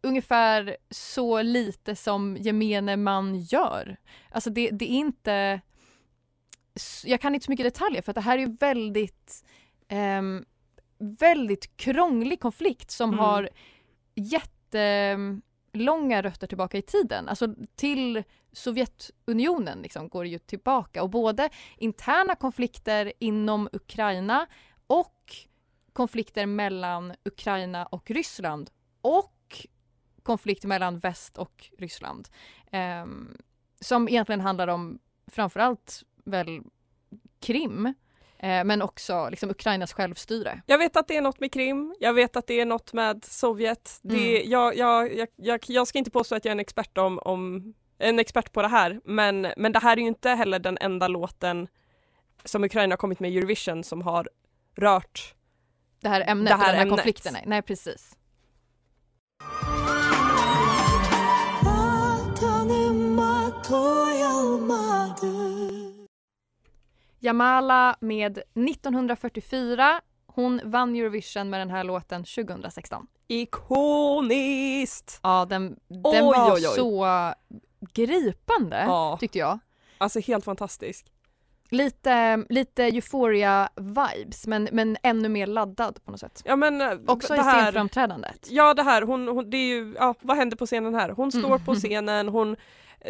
ungefär 0.00 0.76
så 0.90 1.42
lite 1.42 1.96
som 1.96 2.36
gemene 2.36 2.96
man 2.96 3.40
gör. 3.40 3.96
Alltså 4.30 4.50
det, 4.50 4.70
det 4.70 4.84
är 4.84 4.98
inte 4.98 5.60
jag 7.04 7.20
kan 7.20 7.34
inte 7.34 7.44
så 7.44 7.52
mycket 7.52 7.74
detaljer 7.74 8.02
för 8.02 8.10
att 8.10 8.14
det 8.14 8.20
här 8.20 8.38
är 8.38 8.42
ju 8.42 8.56
väldigt 8.60 9.44
ehm, 9.88 10.44
väldigt 10.98 11.76
krånglig 11.76 12.40
konflikt 12.40 12.90
som 12.90 13.10
Mm. 13.10 13.18
har 13.24 13.48
jättelånga 14.14 16.22
rötter 16.22 16.46
tillbaka 16.46 16.78
i 16.78 16.82
tiden. 16.82 17.28
Alltså 17.28 17.54
till 17.76 18.22
Sovjetunionen 18.52 19.78
liksom 19.82 20.08
går 20.08 20.26
ju 20.26 20.38
tillbaka 20.38 21.02
och 21.02 21.10
både 21.10 21.50
interna 21.76 22.34
konflikter 22.34 23.12
inom 23.18 23.68
Ukraina 23.72 24.46
och 24.86 25.34
konflikter 25.92 26.46
mellan 26.46 27.14
Ukraina 27.24 27.86
och 27.86 28.10
Ryssland 28.10 28.70
och 29.00 29.66
konflikt 30.22 30.64
mellan 30.64 30.98
väst 30.98 31.38
och 31.38 31.70
Ryssland. 31.78 32.28
ehm, 32.70 33.36
som 33.80 34.08
egentligen 34.08 34.40
handlar 34.40 34.68
om 34.68 34.98
framförallt 35.26 36.02
väl 36.24 36.60
Krim 37.40 37.86
eh, 37.86 37.92
men 38.42 38.82
också 38.82 39.28
liksom 39.30 39.50
Ukrainas 39.50 39.92
självstyre. 39.92 40.62
Jag 40.66 40.78
vet 40.78 40.96
att 40.96 41.08
det 41.08 41.16
är 41.16 41.20
något 41.22 41.40
med 41.40 41.52
Krim, 41.52 41.94
jag 42.00 42.12
vet 42.14 42.36
att 42.36 42.46
det 42.46 42.60
är 42.60 42.66
något 42.66 42.92
med 42.92 43.24
Sovjet. 43.24 43.98
Det, 44.02 44.36
Mm. 44.38 44.50
jag, 44.50 44.76
jag, 44.76 45.28
jag, 45.36 45.60
jag, 45.66 45.86
ska 45.88 45.98
inte 45.98 46.10
påstå 46.10 46.34
att 46.34 46.44
jag 46.44 46.50
är 46.50 46.54
en 46.56 46.60
expert 46.60 46.98
om, 46.98 47.18
om 47.18 47.74
en 47.98 48.18
expert 48.18 48.52
på 48.52 48.62
det 48.62 48.68
här 48.68 49.00
men, 49.04 49.46
men 49.56 49.72
det 49.72 49.78
här 49.78 49.96
är 49.96 50.00
ju 50.00 50.06
inte 50.06 50.30
heller 50.30 50.58
den 50.58 50.78
enda 50.80 51.08
låten 51.08 51.68
som 52.44 52.64
Ukraina 52.64 52.92
har 52.92 52.96
kommit 52.96 53.20
med 53.20 53.30
i 53.30 53.38
Eurovision 53.38 53.84
som 53.84 54.02
har 54.02 54.28
rört 54.76 55.34
Det 56.00 56.08
här 56.08 56.24
ämnet 56.26 56.50
Det 56.50 56.54
och 56.54 56.60
här 56.60 56.66
den 56.66 56.76
här 56.76 56.82
ämnet. 56.82 56.96
konflikten. 56.96 57.36
Nej 57.46 57.62
precis. 57.62 58.16
Jamala 67.20 67.96
med 68.00 68.38
1944. 68.38 70.00
Hon 70.26 70.60
vann 70.64 70.96
Eurovision 70.96 71.50
med 71.50 71.60
den 71.60 71.70
här 71.70 71.84
låten 71.84 72.24
2016. 72.24 73.06
Ikoniskt! 73.28 75.20
Ja, 75.22 75.44
den, 75.50 75.76
den 75.88 76.00
Oj, 76.04 76.20
var 76.20 76.54
oj, 76.54 76.66
oj. 76.68 76.74
så 76.76 77.06
gripande 77.94 78.76
Ja, 78.86 79.16
tyckte 79.20 79.38
jag. 79.38 79.58
alltså 79.98 80.20
helt 80.20 80.44
fantastisk. 80.44 81.06
Lite, 81.70 82.44
lite 82.48 82.82
euphoria-vibes 82.90 84.46
men, 84.48 84.68
men 84.72 84.96
ännu 85.02 85.28
mer 85.28 85.46
laddad 85.46 86.04
på 86.04 86.10
något 86.10 86.20
sätt. 86.20 86.42
Ja 86.44 86.56
men 86.56 86.80
eh, 86.80 86.92
Också 87.06 87.32
det 87.34 87.40
i 87.40 87.42
här, 87.42 87.62
scenframträdandet. 87.62 88.46
Ja 88.50 88.74
det 88.74 88.82
här, 88.82 89.02
hon, 89.02 89.28
hon, 89.28 89.50
det 89.50 89.56
är 89.56 89.68
ju, 89.68 89.94
ja 89.98 90.14
vad 90.20 90.36
händer 90.36 90.56
på 90.56 90.66
scenen 90.66 90.94
här? 90.94 91.10
Hon 91.10 91.32
står 91.32 91.46
Mm. 91.46 91.64
på 91.64 91.74
scenen, 91.74 92.28
hon, 92.28 92.56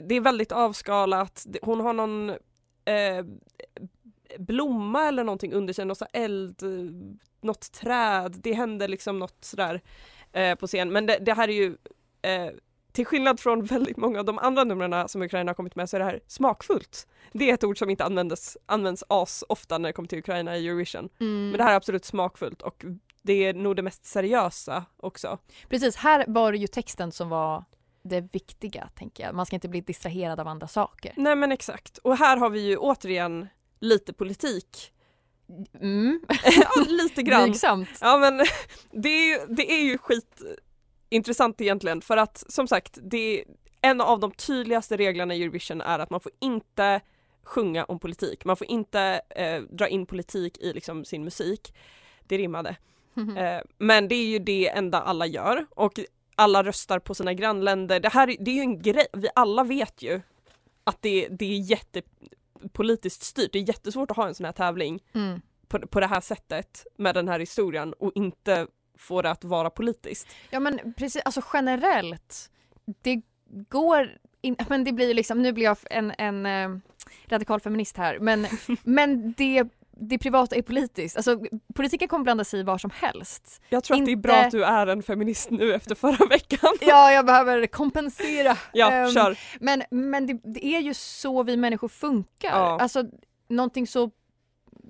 det 0.08 0.14
är 0.14 0.20
väldigt 0.20 0.52
avskalat, 0.52 1.46
hon 1.62 1.80
har 1.80 1.92
någon 1.92 2.30
eh, 2.30 2.36
blomma 4.38 5.08
eller 5.08 5.24
någonting 5.24 5.52
under 5.52 5.74
sig, 5.74 5.84
något 5.84 6.02
eld, 6.12 6.62
något 7.40 7.72
träd, 7.72 8.36
det 8.42 8.52
händer 8.52 8.88
liksom 8.88 9.18
något 9.18 9.44
sådär 9.44 9.80
eh, 10.32 10.54
på 10.54 10.66
scen. 10.66 10.92
Men 10.92 11.06
det, 11.06 11.18
det 11.20 11.32
här 11.32 11.48
är 11.48 11.52
ju 11.52 11.76
eh, 12.22 12.50
till 12.92 13.06
skillnad 13.06 13.40
från 13.40 13.64
väldigt 13.64 13.96
många 13.96 14.18
av 14.18 14.24
de 14.24 14.38
andra 14.38 14.64
numren 14.64 15.08
som 15.08 15.22
Ukraina 15.22 15.50
har 15.50 15.54
kommit 15.54 15.76
med 15.76 15.90
så 15.90 15.96
är 15.96 15.98
det 15.98 16.06
här 16.06 16.20
smakfullt. 16.26 17.06
Det 17.32 17.50
är 17.50 17.54
ett 17.54 17.64
ord 17.64 17.78
som 17.78 17.90
inte 17.90 18.04
användes, 18.04 18.56
används 18.66 19.04
as 19.08 19.44
ofta 19.48 19.78
när 19.78 19.88
det 19.88 19.92
kommer 19.92 20.08
till 20.08 20.18
Ukraina 20.18 20.56
i 20.56 20.68
Eurovision. 20.68 21.08
Mm. 21.20 21.50
Men 21.50 21.58
det 21.58 21.64
här 21.64 21.72
är 21.72 21.76
absolut 21.76 22.04
smakfullt 22.04 22.62
och 22.62 22.84
det 23.22 23.44
är 23.44 23.54
nog 23.54 23.76
det 23.76 23.82
mest 23.82 24.04
seriösa 24.06 24.84
också. 24.96 25.38
Precis, 25.68 25.96
här 25.96 26.24
var 26.28 26.52
det 26.52 26.58
ju 26.58 26.66
texten 26.66 27.12
som 27.12 27.28
var 27.28 27.64
det 28.02 28.20
viktiga 28.20 28.88
tänker 28.94 29.24
jag. 29.24 29.34
Man 29.34 29.46
ska 29.46 29.56
inte 29.56 29.68
bli 29.68 29.80
distraherad 29.80 30.40
av 30.40 30.48
andra 30.48 30.68
saker. 30.68 31.12
Nej 31.16 31.36
men 31.36 31.52
exakt. 31.52 31.98
Och 31.98 32.16
här 32.16 32.36
har 32.36 32.50
vi 32.50 32.60
ju 32.60 32.76
återigen 32.76 33.48
lite 33.80 34.12
politik. 34.12 34.92
Mm. 35.80 36.20
ja, 36.44 36.84
lite 36.88 37.22
grann. 37.22 37.42
Blygsamt. 37.44 37.88
Ja 38.00 38.18
men 38.18 38.38
det 39.02 39.08
är, 39.08 39.28
ju- 39.48 39.54
det 39.54 39.72
är 39.72 39.82
ju 39.84 39.98
skitintressant 39.98 41.60
egentligen 41.60 42.00
för 42.00 42.16
att 42.16 42.44
som 42.48 42.68
sagt 42.68 42.98
det 43.02 43.44
en 43.80 44.00
av 44.00 44.20
de 44.20 44.30
tydligaste 44.32 44.96
reglerna 44.96 45.34
i 45.34 45.42
Eurovision 45.42 45.80
är 45.80 45.98
att 45.98 46.10
man 46.10 46.20
får 46.20 46.32
inte 46.40 47.00
sjunga 47.42 47.84
om 47.84 47.98
politik. 47.98 48.44
Man 48.44 48.56
får 48.56 48.70
inte 48.70 49.20
eh, 49.30 49.60
dra 49.62 49.88
in 49.88 50.06
politik 50.06 50.58
i 50.58 50.72
liksom 50.72 51.04
sin 51.04 51.24
musik. 51.24 51.74
Det 52.26 52.38
rimmade. 52.38 52.76
Eh, 53.36 53.60
men 53.78 54.08
det 54.08 54.14
är 54.14 54.26
ju 54.26 54.38
det 54.38 54.68
enda 54.68 55.00
alla 55.00 55.26
gör 55.26 55.66
och 55.70 56.00
alla 56.34 56.62
röstar 56.62 56.98
på 56.98 57.14
sina 57.14 57.34
grannländer. 57.34 58.00
Det 58.00 58.08
här 58.08 58.30
är- 58.30 58.36
det 58.40 58.50
är 58.50 58.54
ju 58.54 58.60
en 58.60 58.82
grej, 58.82 59.06
vi 59.12 59.28
alla 59.34 59.64
vet 59.64 60.02
ju 60.02 60.20
att 60.84 61.02
det, 61.02 61.28
det 61.30 61.44
är 61.44 61.58
jättepolitiskt 62.62 63.22
styrt. 63.22 63.52
Det 63.52 63.58
är 63.58 63.68
jättesvårt 63.68 64.10
att 64.10 64.16
ha 64.16 64.28
en 64.28 64.34
sån 64.34 64.44
här 64.44 64.52
tävling 64.52 65.02
Mm. 65.14 65.40
på, 65.68 65.78
på 65.78 66.00
det 66.00 66.06
här 66.06 66.20
sättet 66.20 66.86
med 66.96 67.14
den 67.14 67.28
här 67.28 67.38
historien 67.40 67.92
och 67.92 68.12
inte 68.14 68.66
få 68.98 69.22
det 69.22 69.30
att 69.30 69.44
vara 69.44 69.70
politiskt. 69.70 70.28
Ja 70.50 70.60
men 70.60 70.94
precis, 70.96 71.22
alltså 71.24 71.42
generellt. 71.52 72.50
Det 73.02 73.22
går 73.68 74.18
in, 74.40 74.56
men 74.68 74.84
det 74.84 74.92
blir 74.92 75.14
liksom, 75.14 75.42
nu 75.42 75.52
blir 75.52 75.64
jag 75.64 75.76
en, 75.90 76.12
en 76.18 76.46
eh, 76.46 76.78
radikal 77.26 77.60
feminist 77.60 77.96
här 77.96 78.18
men, 78.18 78.46
men 78.82 79.32
det, 79.32 79.64
det 80.00 80.18
privata 80.18 80.56
är 80.56 80.62
politiskt. 80.62 81.16
Alltså 81.16 81.38
politiken 81.74 82.08
kommer 82.08 82.24
blanda 82.24 82.44
sig 82.44 82.60
i 82.60 82.62
var 82.62 82.78
som 82.78 82.90
helst. 82.94 83.62
Jag 83.68 83.84
tror 83.84 83.96
att 83.96 84.04
det 84.06 84.10
är 84.10 84.12
Inte- 84.12 84.28
bra 84.28 84.36
att 84.36 84.50
du 84.50 84.64
är 84.64 84.86
en 84.86 85.02
feminist 85.02 85.50
nu 85.50 85.74
efter 85.74 85.94
förra 85.94 86.26
veckan. 86.26 86.74
Ja, 86.80 87.12
jag 87.12 87.26
behöver 87.26 87.66
kompensera. 87.66 88.56
Ja, 88.72 88.90
Ehm, 88.92 89.10
kör. 89.10 89.38
Men, 89.60 89.82
men 89.90 90.26
det, 90.26 90.40
det 90.44 90.64
är 90.66 90.80
ju 90.80 90.94
så 90.94 91.42
vi 91.42 91.56
människor 91.56 91.88
funkar. 91.88 92.48
Ja. 92.50 92.78
Alltså 92.80 93.04
någonting 93.48 93.86
så, 93.86 94.10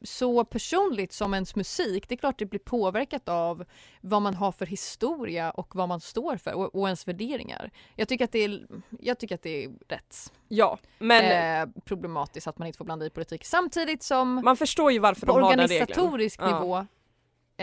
så 0.03 0.45
personligt 0.45 1.13
som 1.13 1.35
ens 1.35 1.57
musik, 1.57 2.09
det 2.09 2.15
är 2.15 2.17
klart 2.17 2.39
det 2.39 2.47
blir 2.47 2.61
påverkat 2.61 3.29
av 3.29 3.65
vad 4.01 4.23
man 4.23 4.35
har 4.35 4.53
för 4.53 4.67
historia 4.67 5.51
och 5.51 5.77
vad 5.77 5.89
man 5.89 6.01
står 6.01 6.37
för 6.37 6.55
och, 6.55 6.75
och 6.75 6.89
ens 6.89 7.09
värderingar. 7.09 7.71
Jag 7.97 8.09
tycker 8.09 8.25
att 8.25 8.33
det 8.33 8.45
är, 8.45 8.67
jag 9.01 9.19
tycker 9.19 9.35
att 9.35 9.43
det 9.43 9.65
är 9.65 9.71
rätt 9.89 10.33
Ja, 10.49 10.79
men 10.99 11.63
eh, 11.69 11.75
problematiskt 11.85 12.47
att 12.47 12.59
man 12.59 12.67
inte 12.67 12.77
får 12.77 12.85
blanda 12.85 13.07
i 13.07 13.11
politik. 13.11 13.45
Samtidigt 13.45 14.03
som 14.03 14.35
man 14.35 14.57
förstår 14.57 14.93
ju 14.93 14.99
varför 14.99 15.27
på 15.27 15.33
de 15.33 15.43
har 15.43 15.57
den 15.57 15.69
regeln. 15.69 15.83
organisatorisk 15.83 16.41
Ja. 16.41 16.61
nivå 16.61 16.87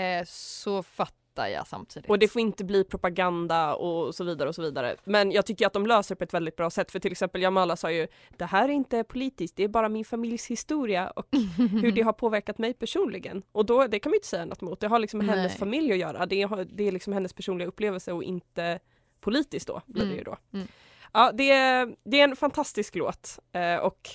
eh, 0.02 0.26
så 0.28 0.84
fattar 0.84 1.25
jag 1.38 1.68
samtidigt. 1.68 2.10
Och 2.10 2.20
det 2.20 2.28
får 2.28 2.42
inte 2.42 2.64
bli 2.64 2.84
propaganda 2.84 3.76
och 3.76 4.16
så 4.16 4.24
vidare 4.24 4.50
och 4.50 4.56
så 4.56 4.62
vidare. 4.62 4.96
Men 5.04 5.32
jag 5.32 5.46
tycker 5.46 5.68
att 5.68 5.74
de 5.74 5.86
löser 5.88 6.16
det 6.16 6.20
på 6.20 6.24
ett 6.24 6.34
väldigt 6.34 6.56
bra 6.56 6.70
sätt 6.70 6.92
för 6.92 7.00
till 7.00 7.12
exempel 7.12 7.42
Jamala 7.42 7.76
sa 7.76 7.92
ju 7.92 8.08
det 8.38 8.46
här 8.46 8.70
är 8.70 8.74
inte 8.74 9.04
politiskt, 9.04 9.56
det 9.56 9.64
är 9.64 9.68
bara 9.68 9.90
min 9.90 10.06
familjs 10.06 10.48
historia 10.48 11.10
och 11.10 11.28
hur 11.82 11.92
det 11.92 12.02
har 12.02 12.14
påverkat 12.14 12.58
mig 12.58 12.74
personligen. 12.74 13.44
Och 13.52 13.66
då, 13.66 13.88
det 13.88 14.00
kan 14.00 14.10
man 14.10 14.14
ju 14.14 14.18
inte 14.18 14.28
säga 14.28 14.46
något 14.46 14.62
emot, 14.62 14.80
det 14.80 14.88
har 14.88 15.00
liksom 15.00 15.18
med 15.18 15.28
hennes 15.36 15.52
Nej. 15.52 15.60
familj 15.60 15.92
att 15.92 15.98
göra. 15.98 16.26
Det, 16.26 16.42
har, 16.42 16.64
det 16.64 16.88
är 16.88 16.92
liksom 16.92 17.14
hennes 17.14 17.34
personliga 17.34 17.68
upplevelse 17.68 18.12
och 18.14 18.24
inte 18.24 18.80
politiskt 19.22 19.68
då 19.68 19.82
blir 19.86 20.02
det 20.04 20.08
Mm. 20.08 20.18
ju 20.18 20.24
då. 20.24 20.38
Mm. 20.54 20.68
Ja, 21.14 21.32
det, 21.34 21.52
är- 21.52 21.96
det 22.04 22.20
är 22.20 22.24
en 22.24 22.36
fantastisk 22.36 22.96
låt 22.96 23.40
eh, 23.52 23.76
och 23.76 24.10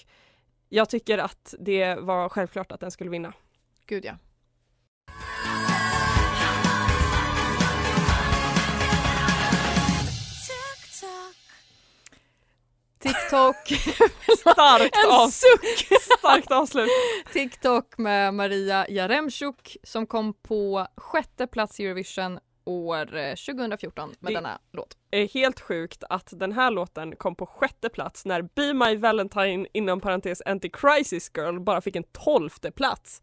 jag 0.69 0.89
tycker 0.91 1.19
att 1.19 1.55
det 1.59 1.95
var 1.95 2.29
självklart 2.29 2.73
att 2.73 2.81
den 2.81 2.91
skulle 2.91 3.11
vinna. 3.11 3.33
Gud 3.87 4.05
ja. 4.05 4.13
TikTok. 13.01 13.57
Starkt, 14.39 15.07
av, 15.13 15.29
suck! 15.29 16.01
starkt 16.19 16.51
avslut. 16.51 16.89
TikTok 17.33 17.99
med 17.99 18.35
Maria 18.35 18.87
Jaremchuk 18.89 19.77
som 19.83 20.07
kom 20.07 20.35
på 20.35 20.87
sjätte 20.97 21.47
plats 21.47 21.81
i 21.81 21.87
Eurovision 21.87 22.39
år 22.65 23.17
eh, 23.17 23.35
2014 23.35 24.15
med 24.21 24.33
Det- 24.33 24.35
denna 24.37 24.59
låt. 24.73 24.97
är 25.11 25.29
helt 25.29 25.61
sjukt 25.61 26.05
att 26.11 26.29
den 26.33 26.53
här 26.53 26.71
låten 26.71 27.17
kom 27.17 27.35
på 27.35 27.47
sjätte 27.47 27.89
plats 27.89 28.25
när 28.25 28.43
Be 28.43 28.75
My 28.75 28.97
Valentine 28.97 29.67
inom 29.73 30.01
parentes 30.01 30.43
Anti-Crisis 30.47 31.31
Girl 31.37 31.61
bara 31.61 31.81
fick 31.81 31.97
en 31.97 32.05
tolfte 32.13 32.71
plats. 32.71 33.23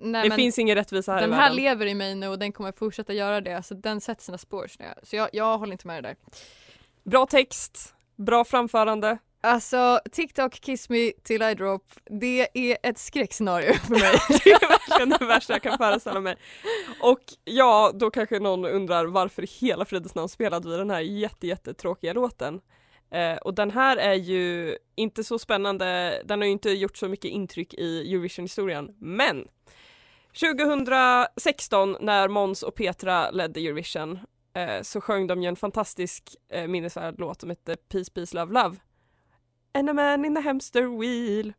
Nej, 0.00 0.28
det 0.28 0.36
finns 0.36 0.58
ingen 0.58 0.74
rättvisa 0.76 1.12
här 1.12 1.20
den 1.20 1.32
i 1.32 1.34
här 1.34 1.50
lever 1.50 1.86
i 1.86 1.94
mig 1.94 2.14
nu 2.14 2.28
och 2.28 2.38
den 2.38 2.52
kommer 2.52 2.72
fortsätta 2.72 3.12
göra 3.12 3.40
det. 3.40 3.62
Så 3.62 3.74
den 3.74 4.00
sätter 4.00 4.22
sina 4.22 4.38
spår. 4.38 4.66
Så 5.02 5.16
jag, 5.16 5.28
jag, 5.32 5.58
håller 5.58 5.72
inte 5.72 5.86
med 5.86 6.04
det 6.04 6.08
där. 6.08 6.16
Bra 7.02 7.26
text, 7.26 7.94
bra 8.16 8.44
framförande. 8.44 9.18
Alltså 9.40 10.00
TikTok 10.12 10.52
Kiss 10.52 10.88
Me 10.88 11.12
Till 11.22 11.42
I 11.42 11.54
Drop, 11.54 11.82
det 12.04 12.48
är 12.54 12.76
ett 12.82 12.98
skräckscenario 12.98 13.74
för 13.74 13.90
mig. 14.00 14.18
Det 14.44 14.50
är 14.50 14.68
verkligen 14.68 15.10
det 15.18 15.24
värsta 15.24 15.52
jag 15.52 15.62
kan 15.62 15.78
föreställa 15.78 16.20
mig. 16.20 16.36
Och 17.00 17.20
ja, 17.44 17.92
då 17.94 18.10
kanske 18.10 18.38
någon 18.38 18.64
undrar 18.64 19.06
varför 19.06 19.42
i 19.42 19.46
hela 19.46 19.84
fridens 19.84 20.14
namn 20.14 20.28
spelade 20.28 20.70
vi 20.70 20.76
den 20.76 20.90
här 20.90 21.00
jätte, 21.00 21.46
jättetråkiga 21.46 22.12
låten. 22.12 22.60
Eh, 23.10 23.36
och 23.36 23.54
den 23.54 23.70
här 23.70 23.96
är 23.96 24.14
ju 24.14 24.76
inte 24.94 25.24
så 25.24 25.38
spännande, 25.38 26.22
den 26.24 26.40
har 26.40 26.46
ju 26.46 26.52
inte 26.52 26.70
gjort 26.70 26.96
så 26.96 27.08
mycket 27.08 27.30
intryck 27.30 27.74
i 27.74 28.12
Eurovision-historien, 28.14 28.94
men 28.98 29.48
2016 30.40 31.96
när 32.00 32.28
Måns 32.28 32.62
och 32.62 32.74
Petra 32.74 33.30
ledde 33.30 33.60
Eurovision 33.60 34.18
eh, 34.54 34.82
så 34.82 35.00
sjöng 35.00 35.26
de 35.26 35.42
ju 35.42 35.48
en 35.48 35.56
fantastisk 35.56 36.36
eh, 36.48 36.68
minnesvärd 36.68 37.14
låt 37.18 37.40
som 37.40 37.50
hette 37.50 37.76
Peace, 37.76 38.10
Peace, 38.14 38.36
Love, 38.36 38.62
Love. 38.62 38.76
And 39.74 39.90
a 39.90 39.92
man 39.92 40.24
in 40.24 40.34
the 40.34 40.40
hamster 40.40 40.98
wheel. 41.00 41.52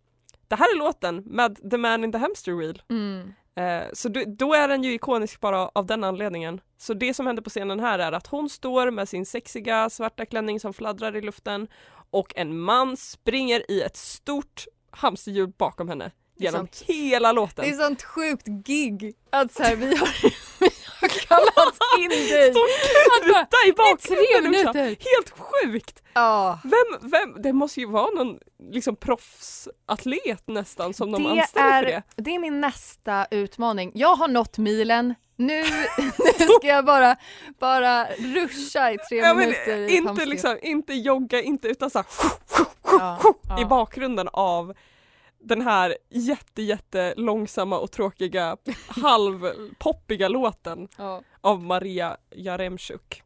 Det 0.47 0.55
här 0.55 0.75
är 0.75 0.77
låten 0.77 1.23
med 1.25 1.71
The 1.71 1.77
man 1.77 2.03
in 2.03 2.12
the 2.12 2.17
hamster 2.17 2.53
wheel. 2.53 2.81
Mm. 2.89 3.34
Eh, 3.55 3.88
så 3.93 4.10
då, 4.10 4.23
då 4.27 4.53
är 4.53 4.67
den 4.67 4.84
ju 4.84 4.93
ikonisk 4.93 5.39
bara 5.39 5.69
av 5.73 5.86
den 5.86 6.03
anledningen. 6.03 6.62
Så 6.77 6.93
det 6.93 7.13
som 7.13 7.27
händer 7.27 7.43
på 7.43 7.49
scenen 7.49 7.79
här 7.79 7.99
är 7.99 8.12
att 8.12 8.27
hon 8.27 8.49
står 8.49 8.91
med 8.91 9.10
sin 9.10 9.25
sexiga 9.25 9.89
svarta 9.89 10.25
klänning 10.25 10.60
som 10.60 10.73
fladdrar 10.73 11.15
i 11.15 11.21
luften 11.21 11.67
och 12.10 12.34
en 12.36 12.60
man 12.60 12.97
springer 12.97 13.71
i 13.71 13.81
ett 13.81 13.95
stort 13.95 14.65
hamsterhjul 14.91 15.51
bakom 15.58 15.89
henne 15.89 16.12
genom 16.38 16.60
sant. 16.60 16.84
hela 16.88 17.31
låten. 17.31 17.65
Det 17.65 17.71
är 17.71 17.77
sånt 17.77 18.03
sjukt 18.03 18.47
gig 18.47 19.15
att 19.29 19.53
så 19.53 19.63
här, 19.63 19.75
vi 19.75 19.95
har 19.95 20.08
kallat 21.08 21.78
in 22.00 22.10
dig. 22.10 22.54
Bara, 22.54 23.46
kuta 23.46 23.58
i 23.68 23.72
bakgrunden 23.72 24.52
minuter. 24.52 24.84
Helt 24.86 25.34
sjukt! 25.39 26.02
Ja. 26.13 26.60
Vem, 26.63 27.10
vem, 27.12 27.41
det 27.41 27.54
måste 27.54 27.80
ju 27.80 27.86
vara 27.86 28.10
någon 28.12 28.39
liksom 28.72 28.96
proffsatlet 28.96 30.44
nästan 30.48 30.94
som 30.94 31.12
de 31.12 31.24
Det 31.24 31.30
anställer 31.30 31.68
är, 31.72 31.84
för 31.84 31.91
det. 31.91 32.04
det 32.15 32.36
är 32.36 32.39
min 32.39 32.62
nästa 32.62 33.28
utmaning. 33.32 33.91
Jag 33.96 34.15
har 34.15 34.28
nått 34.28 34.58
milen. 34.58 35.15
Nu, 35.38 35.62
nu 36.39 36.46
ska 36.60 36.68
jag 36.68 36.86
bara, 36.86 37.15
bara 37.60 38.06
ruscha 38.08 38.91
i 38.91 38.98
tre 38.98 39.18
Ja, 39.18 39.34
men 39.34 39.38
minuter. 39.38 39.78
i 39.78 39.96
inte, 39.98 40.26
liksom, 40.26 40.58
inte 40.62 40.94
jogga, 40.94 41.41
inte 41.41 41.68
utan 41.68 41.89
så 41.89 41.98
här, 42.00 42.06
Ja, 42.84 43.18
i 43.44 43.62
ja. 43.62 43.68
bakgrunden 43.68 44.30
av 44.34 44.74
den 45.45 45.62
här 45.62 45.97
jätte, 46.10 46.62
jätte 46.62 47.13
långsamma 47.17 47.79
och 47.79 47.91
tråkiga 47.91 48.58
halvpoppiga 48.88 50.27
låten 50.27 50.88
Ja. 50.97 51.21
av 51.41 51.63
Maria 51.63 52.17
Jaremchuk. 52.36 53.23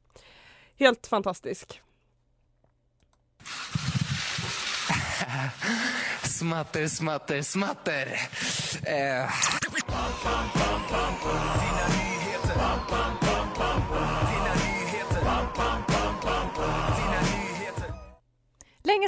Helt 0.79 1.08
fantastisk. 1.08 1.82
Smatter, 6.23 6.88
smatter, 6.88 7.41
smatter. 7.41 8.19
Eh. 8.86 9.29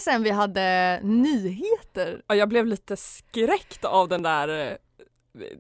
Länge 0.05 0.15
sedan 0.17 0.23
vi 0.23 0.29
hade 0.29 0.99
nyheter. 1.03 2.21
Ja, 2.27 2.35
jag 2.35 2.49
blev 2.49 2.65
lite 2.65 2.97
skräckt 2.97 3.85
av 3.85 4.07
den 4.09 4.21
där 4.21 4.71
eh, 4.71 4.77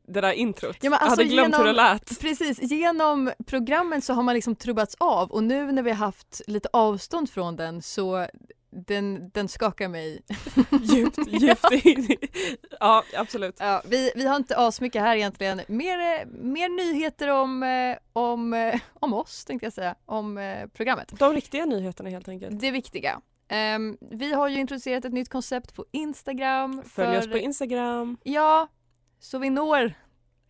det 0.07 0.21
där 0.21 0.31
introt. 0.31 0.77
Ja, 0.81 0.89
men 0.89 0.91
jag 0.91 1.01
alltså 1.01 1.21
hade 1.21 1.33
glömt 1.33 1.59
hur 1.59 1.63
det 1.63 1.69
genom- 1.69 1.75
lät. 1.93 2.19
Precis, 2.19 2.61
genom 2.61 3.31
programmen 3.45 4.01
så 4.01 4.13
har 4.13 4.23
man 4.23 4.35
liksom 4.35 4.55
trubbats 4.55 4.95
av 4.99 5.31
och 5.31 5.43
nu 5.43 5.71
när 5.71 5.83
vi 5.83 5.89
har 5.89 5.97
haft 5.97 6.41
lite 6.47 6.69
avstånd 6.73 7.29
från 7.29 7.55
den 7.55 7.81
så 7.81 8.27
den, 8.87 9.29
den 9.33 9.47
skakar 9.47 9.87
mig. 9.87 10.21
Djupt, 10.81 11.17
djupt 11.27 11.71
in. 11.85 12.17
Ja, 12.79 13.03
absolut. 13.17 13.55
Ja, 13.59 13.81
vi, 13.85 14.11
vi 14.15 14.27
har 14.27 14.35
inte 14.35 14.57
asmycket 14.57 15.01
här 15.01 15.15
egentligen. 15.15 15.61
Mer, 15.67 16.25
mer 16.25 16.69
nyheter 16.69 17.27
om, 17.27 17.63
eh, 17.63 17.97
om, 18.13 18.53
eh, 18.53 18.79
om 18.93 19.13
oss 19.13 19.45
tänkte 19.45 19.65
jag 19.65 19.73
säga, 19.73 19.95
om 20.05 20.39
programmet. 20.73 21.13
De 21.19 21.33
riktiga 21.33 21.65
nyheterna 21.65 22.09
helt 22.09 22.29
enkelt. 22.29 22.59
Det 22.59 22.71
viktiga. 22.71 23.21
Ehm, 23.51 23.97
vi 24.01 24.33
har 24.33 24.47
ju 24.47 24.59
introducerat 24.59 25.05
ett 25.05 25.13
nytt 25.13 25.29
koncept 25.29 25.75
på 25.75 25.85
Instagram. 25.91 26.83
Följ 26.85 27.17
oss 27.17 27.27
på 27.31 27.37
Instagram. 27.37 28.17
Ja, 28.23 28.67
så 29.19 29.39
vi 29.39 29.49
når 29.49 29.93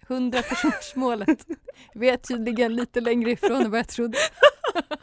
100 0.07 0.41
personsmålet. 0.41 1.45
Vi 1.93 2.09
är 2.09 2.17
tydligen 2.17 2.75
lite 2.75 3.01
längre 3.01 3.31
ifrån 3.31 3.61
än 3.61 3.71
vad 3.71 3.79
jag 3.79 3.87
trodde. 3.87 4.17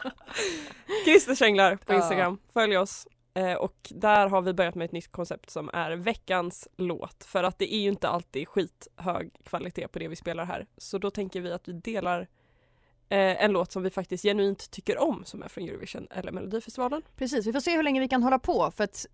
Christer 1.05 1.35
Känglar 1.35 1.75
på 1.75 1.93
Ja. 1.93 1.97
Instagram. 1.97 2.39
Följ 2.53 2.77
oss. 2.77 3.07
Eh, 3.33 3.53
och 3.53 3.75
där 3.89 4.27
har 4.27 4.41
vi 4.41 4.53
börjat 4.53 4.75
med 4.75 4.85
ett 4.85 4.91
nytt 4.91 5.11
koncept 5.11 5.49
som 5.49 5.69
är 5.73 5.91
veckans 5.91 6.67
låt. 6.77 7.23
För 7.23 7.43
att 7.43 7.59
det 7.59 7.73
är 7.73 7.79
ju 7.79 7.89
inte 7.89 8.09
alltid 8.09 8.47
skithög 8.47 9.31
kvalitet 9.43 9.87
på 9.87 9.99
det 9.99 10.07
vi 10.07 10.15
spelar 10.15 10.45
här. 10.45 10.65
Så 10.77 10.97
då 10.97 11.11
tänker 11.11 11.41
vi 11.41 11.51
att 11.51 11.67
vi 11.67 11.73
delar 11.73 12.27
eh, 13.09 13.43
en 13.43 13.51
låt 13.51 13.71
som 13.71 13.83
vi 13.83 13.89
faktiskt 13.89 14.23
genuint 14.23 14.71
tycker 14.71 14.97
om 14.97 15.25
som 15.25 15.43
är 15.43 15.47
från 15.47 15.63
Eurovision 15.63 16.07
eller 16.11 16.31
Melodifestivalen. 16.31 17.01
Precis, 17.15 17.47
vi 17.47 17.53
får 17.53 17.59
se 17.59 17.75
hur 17.75 17.83
länge 17.83 17.99
vi 17.99 18.07
kan 18.07 18.23
hålla 18.23 18.39
på 18.39 18.71
för 18.71 18.83
att 18.83 19.05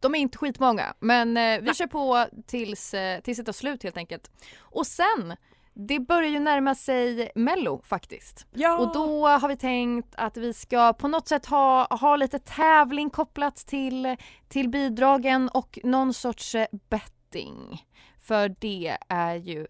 de 0.00 0.14
är 0.14 0.18
inte 0.18 0.38
skitmånga. 0.38 0.94
Men 1.00 1.36
eh, 1.36 1.60
vi 1.60 1.74
kör 1.74 1.86
på 1.86 2.26
tills, 2.46 2.94
eh, 2.94 3.20
tills 3.20 3.38
det 3.38 3.44
tar 3.44 3.52
slut 3.52 3.82
helt 3.82 3.96
enkelt. 3.96 4.30
Och 4.58 4.86
sen, 4.86 5.36
det 5.74 6.00
börjar 6.00 6.30
ju 6.30 6.38
närma 6.38 6.74
sig 6.74 7.30
Mello 7.34 7.82
faktiskt. 7.84 8.46
Ja! 8.54 8.78
Och 8.78 8.92
då 8.92 9.28
har 9.28 9.48
vi 9.48 9.56
tänkt 9.56 10.14
att 10.16 10.36
vi 10.36 10.54
ska 10.54 10.92
på 10.92 11.08
något 11.08 11.28
sätt 11.28 11.46
ha, 11.46 11.96
ha 11.96 12.16
lite 12.16 12.38
tävling 12.38 13.10
kopplat 13.10 13.56
till, 13.56 14.16
till 14.48 14.68
bidragen 14.68 15.48
och 15.48 15.78
någon 15.84 16.14
sorts 16.14 16.54
eh, 16.54 16.66
betting. 16.88 17.86
För 18.20 18.56
det 18.60 18.98
är 19.08 19.34
ju 19.34 19.66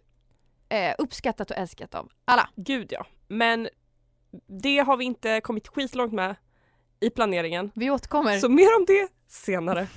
eh, 0.69 0.95
uppskattat 0.99 1.51
och 1.51 1.57
älskat 1.57 1.95
av 1.95 2.11
alla. 2.25 2.49
Gud 2.57 2.93
ja. 2.93 3.07
Men 3.29 3.69
det 4.47 4.79
har 4.79 4.97
vi 4.97 5.05
inte 5.05 5.41
kommit 5.41 5.69
skitlångt 5.69 6.12
med 6.12 6.37
i 7.01 7.11
planeringen. 7.11 7.71
Vi 7.75 7.91
återkommer. 7.91 8.38
Så 8.38 8.49
mer 8.49 8.77
om 8.77 8.85
det 8.87 9.09
senare. 9.29 9.88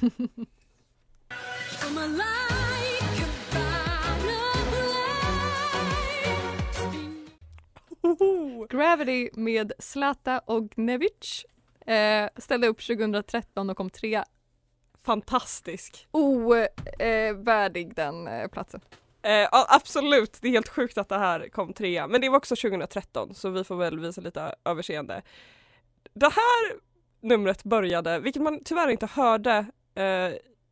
Gravity 8.70 9.30
med 9.34 9.74
Zlata 9.80 10.42
Ognevic 10.46 11.46
eh, 11.86 12.30
ställde 12.38 12.68
upp 12.68 12.82
2013 12.88 13.70
och 13.70 13.78
kom 13.78 13.90
trea. 13.90 14.26
Fantastisk. 15.04 16.08
Ovärdig 16.12 17.96
den 17.96 18.28
eh, 18.28 18.48
platsen. 18.48 18.82
Eh, 19.24 19.48
absolut, 19.52 20.38
det 20.42 20.48
är 20.48 20.52
helt 20.52 20.70
sjukt 20.70 20.98
att 20.98 21.10
det 21.10 21.18
här 21.18 21.50
kom 21.50 21.74
trea. 21.74 22.08
Men 22.08 22.22
det 22.22 22.30
var 22.30 22.38
också 22.38 22.56
2013 22.56 23.36
så 23.36 23.50
vi 23.50 23.64
får 23.64 23.76
väl 23.76 24.00
visa 24.00 24.22
lite 24.22 24.56
överseende. 24.66 25.22
Det 26.14 26.26
här 26.30 26.80
numret 27.22 27.64
började, 27.64 28.20
vilket 28.20 28.42
man 28.42 28.64
tyvärr 28.64 28.88
inte 28.88 29.06
hörde 29.06 29.66
eh, 29.96 30.04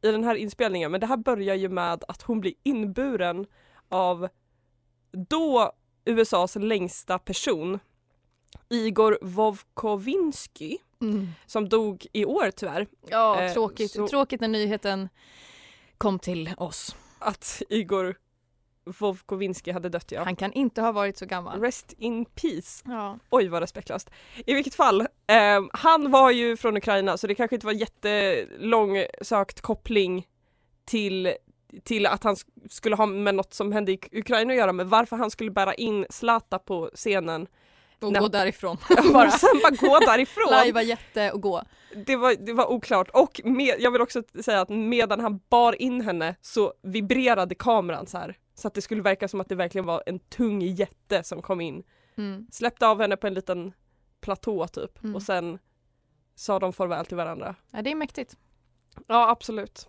i 0.02 0.12
den 0.12 0.24
här 0.24 0.36
inspelningen, 0.36 0.92
men 0.92 1.00
det 1.02 1.08
här 1.08 1.18
börjar 1.18 1.56
ju 1.56 1.70
med 1.70 2.04
att 2.08 2.22
hon 2.22 2.42
blir 2.42 2.54
inburen 2.64 3.46
av 3.90 4.28
då 5.12 5.72
USAs 6.06 6.56
längsta 6.56 7.20
person, 7.20 7.80
Igor 8.70 9.18
Vovkovinsky, 9.22 10.78
som 11.46 11.70
dog 11.70 12.08
i 12.14 12.26
år 12.26 12.52
tyvärr. 12.52 12.88
Ja, 13.10 13.42
Eh, 13.42 13.54
tråkigt. 13.54 13.92
så- 13.92 14.08
Tråkigt 14.08 14.42
när 14.42 14.48
nyheten 14.48 15.10
kom 15.98 16.20
till 16.20 16.54
oss. 16.58 16.96
Att 17.20 17.62
Igor 17.70 18.16
Vovkovinsky 19.00 19.72
hade 19.72 19.90
dött 19.90 20.12
ja. 20.12 20.24
Han 20.24 20.36
kan 20.36 20.54
inte 20.54 20.82
ha 20.82 20.92
varit 20.92 21.18
så 21.18 21.26
gammal. 21.26 21.62
Rest 21.62 21.94
in 21.98 22.26
peace. 22.26 22.84
Ja. 22.86 23.20
Oj 23.30 23.48
vad 23.48 23.62
respektlöst. 23.62 24.10
I 24.46 24.54
vilket 24.54 24.76
fall, 24.76 25.02
eh, 25.02 25.62
han 25.74 26.12
var 26.12 26.32
ju 26.32 26.58
från 26.58 26.78
Ukraina 26.78 27.18
så 27.18 27.28
det 27.28 27.36
kanske 27.36 27.56
inte 27.56 27.66
var 27.66 27.74
jättelång 27.74 29.04
sökt 29.22 29.62
koppling 29.62 30.28
till, 30.86 31.34
till 31.84 32.06
att 32.06 32.24
han 32.24 32.36
sk- 32.36 32.70
skulle 32.70 32.96
ha 32.96 33.06
med 33.06 33.36
något 33.36 33.54
som 33.54 33.72
hände 33.72 33.92
i 33.92 34.00
Ukraina 34.12 34.54
att 34.54 34.58
göra 34.60 34.74
men 34.74 34.90
varför 34.90 35.16
han 35.18 35.32
skulle 35.32 35.52
bära 35.52 35.74
in 35.74 36.06
Zlata 36.10 36.60
på 36.60 36.90
scenen 36.96 37.48
Och 38.02 38.12
Nej. 38.12 38.22
gå 38.22 38.28
därifrån. 38.28 38.78
Bara 39.14 39.28
och 39.28 39.34
sen 39.34 39.60
bara 39.64 39.90
gå 39.90 40.00
därifrån. 40.00 40.52
lajva 40.52 40.82
jätte 40.82 41.32
och 41.32 41.42
gå. 41.42 41.64
Det 42.06 42.16
var, 42.16 42.36
det 42.46 42.54
var 42.54 42.72
oklart 42.72 43.10
och 43.10 43.42
med, 43.44 43.76
jag 43.80 43.92
vill 43.92 44.02
också 44.02 44.24
säga 44.44 44.62
att 44.62 44.70
medan 44.70 45.20
han 45.20 45.40
bar 45.50 45.82
in 45.82 46.02
henne 46.02 46.36
så 46.42 46.74
vibrerade 46.84 47.56
kameran 47.56 48.08
så 48.08 48.18
här 48.18 48.38
så 48.60 48.68
att 48.68 48.74
det 48.74 48.82
skulle 48.82 49.02
verka 49.02 49.28
som 49.28 49.42
att 49.42 49.50
det 49.50 49.56
verkligen 49.56 49.86
var 49.86 50.04
en 50.06 50.20
tung 50.20 50.62
jätte 50.62 51.24
som 51.24 51.42
kom 51.42 51.62
in 51.62 51.84
Mm. 52.18 52.48
släppte 52.52 52.88
av 52.88 53.02
henne 53.02 53.18
på 53.18 53.28
en 53.28 53.34
liten 53.34 53.74
platå 54.22 54.68
typ 54.68 55.04
Mm. 55.04 55.16
och 55.16 55.22
sen 55.22 55.60
sa 56.36 56.60
de 56.60 56.74
farväl 56.74 57.06
till 57.06 57.18
varandra. 57.18 57.56
Ja, 57.72 57.82
det 57.82 57.92
är 57.92 57.96
mäktigt. 57.96 58.38
Ja 59.08 59.30
absolut. 59.30 59.88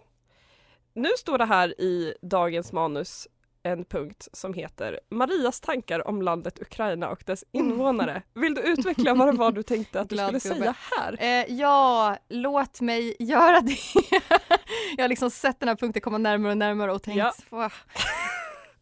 Nu 0.94 1.08
står 1.18 1.38
det 1.38 1.44
här 1.44 1.80
i 1.80 2.14
dagens 2.22 2.72
manus 2.72 3.28
en 3.62 3.84
punkt 3.84 4.28
som 4.32 4.54
heter 4.54 5.00
Marias 5.10 5.60
tankar 5.60 6.08
om 6.08 6.22
landet 6.22 6.62
Ukraina 6.62 7.08
och 7.10 7.22
dess 7.26 7.44
invånare. 7.52 8.22
Vill 8.34 8.54
du 8.54 8.60
utveckla 8.62 9.14
vad 9.14 9.28
det 9.28 9.32
var 9.38 9.52
du 9.52 9.62
tänkte 9.62 10.00
att 10.00 10.08
du 10.08 10.16
skulle 10.16 10.40
säga 10.40 10.74
här? 10.98 11.16
Eh, 11.20 11.54
ja, 11.54 12.16
låt 12.28 12.80
mig 12.80 13.16
göra 13.18 13.60
det. 13.60 13.78
jag 14.96 15.04
har 15.04 15.08
liksom 15.08 15.30
sett 15.30 15.60
den 15.60 15.68
här 15.68 15.76
punkten 15.76 16.02
komma 16.02 16.18
närmare 16.18 16.52
och 16.52 16.58
närmare 16.58 16.92
och 16.92 17.02
tänkt, 17.02 17.18
Ja. 17.50 17.70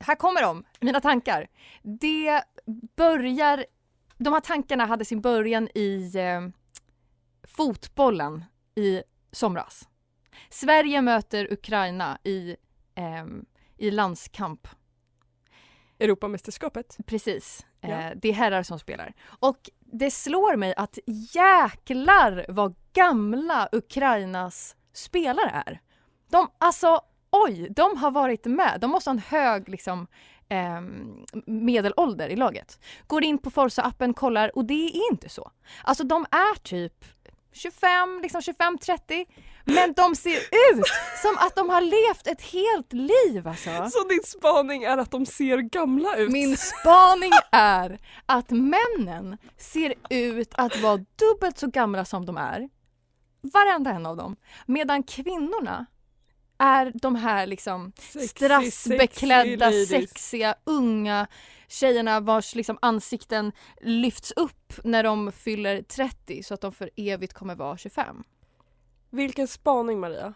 Här 0.00 0.14
kommer 0.14 0.42
de, 0.42 0.64
mina 0.80 1.00
tankar. 1.00 1.48
Det 1.82 2.42
börjar, 2.96 3.64
de 4.16 4.32
här 4.32 4.40
tankarna 4.40 4.86
hade 4.86 5.04
sin 5.04 5.20
början 5.20 5.68
i 5.74 6.12
eh, 6.16 6.48
fotbollen 7.42 8.44
i 8.74 9.02
somras. 9.32 9.88
Sverige 10.50 11.02
möter 11.02 11.52
Ukraina 11.52 12.18
i, 12.24 12.56
ehm, 12.94 13.44
i 13.76 13.90
landskamp. 13.90 14.68
Europamästerskapet? 15.98 16.96
Precis. 17.06 17.66
Ja. 17.80 17.88
Eh, 17.88 18.12
det 18.16 18.28
är 18.28 18.32
herrar 18.32 18.62
som 18.62 18.78
spelar. 18.78 19.14
Och 19.26 19.70
det 19.80 20.10
slår 20.10 20.56
mig 20.56 20.74
att 20.76 20.98
jäklar 21.34 22.46
vad 22.48 22.74
gamla 22.92 23.68
Ukrainas 23.72 24.76
spelare 24.92 25.62
är. 25.66 25.80
De, 26.30 26.50
alltså 26.58 27.00
oj, 27.30 27.68
de 27.70 27.96
har 27.96 28.10
varit 28.10 28.44
med. 28.44 28.78
De 28.80 28.90
måste 28.90 29.10
ha 29.10 29.12
en 29.12 29.18
hög 29.18 29.68
liksom 29.68 30.06
ehm, 30.48 31.24
medelålder 31.46 32.28
i 32.28 32.36
laget. 32.36 32.78
Går 33.06 33.24
in 33.24 33.38
på 33.38 33.50
Forza-appen, 33.50 34.14
kollar 34.14 34.56
och 34.56 34.64
det 34.64 34.86
är 34.86 35.12
inte 35.12 35.28
så. 35.28 35.50
Alltså 35.84 36.04
de 36.04 36.26
är 36.30 36.58
typ 36.58 37.04
25, 37.52 38.20
liksom 38.22 38.40
25-30 38.40 39.26
men 39.64 39.92
de 39.92 40.16
ser 40.16 40.36
ut 40.38 40.86
som 41.22 41.36
att 41.38 41.56
de 41.56 41.70
har 41.70 41.80
levt 41.80 42.26
ett 42.26 42.42
helt 42.42 42.92
liv 42.92 43.48
alltså. 43.48 43.70
Så 43.70 44.08
din 44.08 44.22
spaning 44.24 44.82
är 44.82 44.98
att 44.98 45.10
de 45.10 45.26
ser 45.26 45.58
gamla 45.58 46.16
ut? 46.16 46.32
Min 46.32 46.56
spaning 46.56 47.32
är 47.52 47.98
att 48.26 48.50
männen 48.50 49.38
ser 49.56 49.94
ut 50.10 50.54
att 50.54 50.80
vara 50.80 50.96
dubbelt 50.96 51.58
så 51.58 51.66
gamla 51.66 52.04
som 52.04 52.26
de 52.26 52.36
är. 52.36 52.68
Varenda 53.40 53.90
en 53.90 54.06
av 54.06 54.16
dem. 54.16 54.36
Medan 54.66 55.02
kvinnorna 55.02 55.86
är 56.58 56.92
de 56.94 57.14
här 57.14 57.46
liksom 57.46 57.92
Sexy, 57.98 58.28
strassbeklädda, 58.28 59.70
sexy 59.70 59.86
sexiga, 59.86 60.54
unga 60.64 61.26
tjejerna 61.68 62.20
vars 62.20 62.54
liksom 62.54 62.78
ansikten 62.82 63.52
lyfts 63.80 64.32
upp 64.36 64.72
när 64.84 65.02
de 65.02 65.32
fyller 65.32 65.82
30 65.82 66.42
så 66.42 66.54
att 66.54 66.60
de 66.60 66.72
för 66.72 66.90
evigt 66.96 67.32
kommer 67.32 67.54
vara 67.54 67.76
25. 67.76 68.24
Vilken 69.10 69.48
spaning 69.48 70.00
Maria? 70.00 70.34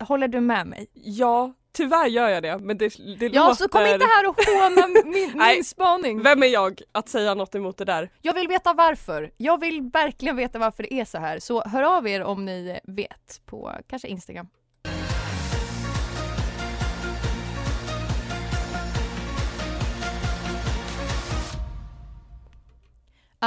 Håller 0.00 0.28
du 0.28 0.40
med 0.40 0.66
mig? 0.66 0.86
Ja, 0.92 1.52
tyvärr 1.72 2.06
gör 2.06 2.28
jag 2.28 2.42
det 2.42 2.58
men 2.58 2.78
det, 2.78 2.88
det 3.18 3.26
Ja, 3.26 3.44
låter... 3.44 3.54
så 3.54 3.68
kom 3.68 3.86
inte 3.86 4.06
här 4.06 4.28
och 4.28 4.36
håna 4.36 4.86
min, 4.86 5.32
Nej, 5.34 5.54
min 5.54 5.64
spaning. 5.64 6.22
Vem 6.22 6.42
är 6.42 6.46
jag 6.46 6.80
att 6.92 7.08
säga 7.08 7.34
något 7.34 7.54
emot 7.54 7.76
det 7.76 7.84
där? 7.84 8.10
Jag 8.22 8.34
vill 8.34 8.48
veta 8.48 8.72
varför. 8.72 9.30
Jag 9.36 9.60
vill 9.60 9.90
verkligen 9.92 10.36
veta 10.36 10.58
varför 10.58 10.82
det 10.82 10.94
är 10.94 11.04
så 11.04 11.18
här. 11.18 11.38
Så 11.38 11.62
hör 11.64 11.82
av 11.82 12.08
er 12.08 12.22
om 12.22 12.44
ni 12.44 12.80
vet 12.84 13.40
på 13.46 13.72
kanske 13.88 14.08
Instagram. 14.08 14.48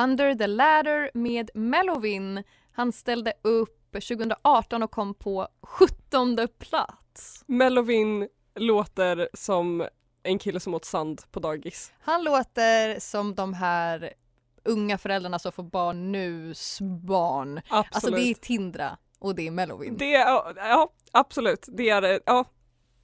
Under 0.03 0.35
the 0.35 0.47
Ladder 0.47 1.11
med 1.13 1.49
Melovin. 1.53 2.43
Han 2.71 2.91
ställde 2.91 3.33
upp 3.41 3.91
2018 3.91 4.83
och 4.83 4.91
kom 4.91 5.13
på 5.13 5.47
17 5.61 6.37
plats. 6.59 7.43
Melovin 7.47 8.27
låter 8.55 9.29
som 9.33 9.87
en 10.23 10.39
kille 10.39 10.59
som 10.59 10.73
åt 10.73 10.85
sand 10.85 11.21
på 11.31 11.39
dagis. 11.39 11.93
Han 11.99 12.23
låter 12.23 12.99
som 12.99 13.35
de 13.35 13.53
här 13.53 14.13
unga 14.63 14.97
föräldrarna 14.97 15.39
som 15.39 15.51
får 15.51 15.63
barn 15.63 16.11
nus 16.11 16.77
barn. 16.81 17.57
Absolut. 17.69 17.95
Alltså 17.95 18.11
det 18.11 18.21
är 18.21 18.33
Tindra 18.33 18.97
och 19.19 19.35
det 19.35 19.47
är 19.47 19.51
Melovin. 19.51 19.97
Det 19.97 20.15
är, 20.15 20.53
ja 20.57 20.89
absolut, 21.11 21.65
det 21.67 21.89
är 21.89 22.19
ja, 22.25 22.45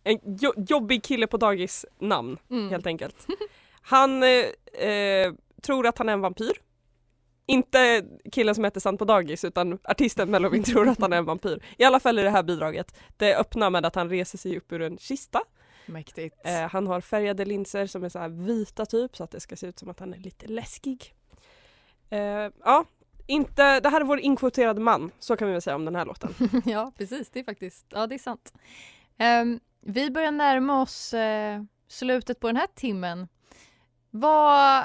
en 0.04 0.20
jo 0.24 0.54
jobbig 0.58 1.04
kille 1.04 1.28
på 1.28 1.38
dagis 1.38 1.86
namn 2.00 2.38
Mm. 2.50 2.70
helt 2.70 2.88
enkelt. 2.88 3.28
Han 3.82 4.24
eh, 4.24 4.88
eh, 4.88 5.34
tror 5.62 5.88
att 5.88 5.98
han 5.98 6.10
är 6.10 6.14
en 6.14 6.22
vampyr. 6.22 6.63
Inte 7.46 8.06
killen 8.32 8.56
som 8.56 8.64
heter 8.64 8.80
Sant 8.80 9.00
på 9.00 9.06
dagis 9.06 9.46
utan 9.46 9.80
artisten 9.84 10.32
Melovin 10.32 10.64
tror 10.64 10.90
att 10.90 11.02
han 11.02 11.14
är 11.14 11.18
en 11.18 11.26
vampyr. 11.26 11.64
I 11.78 11.84
alla 11.84 12.00
fall 12.00 12.20
i 12.20 12.24
det 12.24 12.30
här 12.30 12.44
bidraget. 12.44 12.96
Det 13.18 13.36
öppnar 13.36 13.70
med 13.70 13.86
att 13.86 13.96
han 13.96 14.10
reser 14.10 14.38
sig 14.38 14.58
upp 14.58 14.72
ur 14.72 14.82
en 14.82 14.98
kista. 14.98 15.42
Mäktigt. 15.86 16.36
Eh, 16.46 16.70
han 16.70 16.88
har 16.88 17.02
färgade 17.02 17.46
linser 17.46 17.86
som 17.86 18.04
är 18.04 18.10
så 18.10 18.20
här 18.20 18.30
vita 18.30 18.86
typ 18.86 19.18
så 19.18 19.24
att 19.24 19.32
det 19.32 19.40
ska 19.40 19.56
se 19.56 19.68
ut 19.68 19.80
som 19.80 19.90
att 19.90 20.00
han 20.00 20.14
är 20.14 20.18
lite 20.18 20.48
läskig. 20.48 21.14
Eh, 22.10 22.50
ja, 22.64 22.86
inte, 23.28 23.80
det 23.80 23.90
här 23.90 24.02
är 24.02 24.06
vår 24.06 24.20
inkvoterade 24.20 24.82
man, 24.82 25.12
så 25.20 25.38
kan 25.38 25.48
vi 25.48 25.52
väl 25.52 25.62
säga 25.62 25.76
om 25.76 25.86
den 25.86 25.96
här 25.96 26.06
låten. 26.06 26.34
ja 26.66 26.92
precis, 26.98 27.30
det 27.30 27.40
är 27.40 27.44
faktiskt, 27.44 27.86
ja 27.90 28.08
det 28.08 28.16
är 28.16 28.20
sant. 28.20 28.54
Ehm, 29.18 29.60
vi 29.82 30.12
börjar 30.12 30.32
närma 30.32 30.82
oss 30.82 31.14
eh, 31.14 31.64
slutet 31.88 32.40
på 32.40 32.48
den 32.48 32.58
här 32.58 32.68
timmen. 32.76 33.28
Vad, 34.10 34.84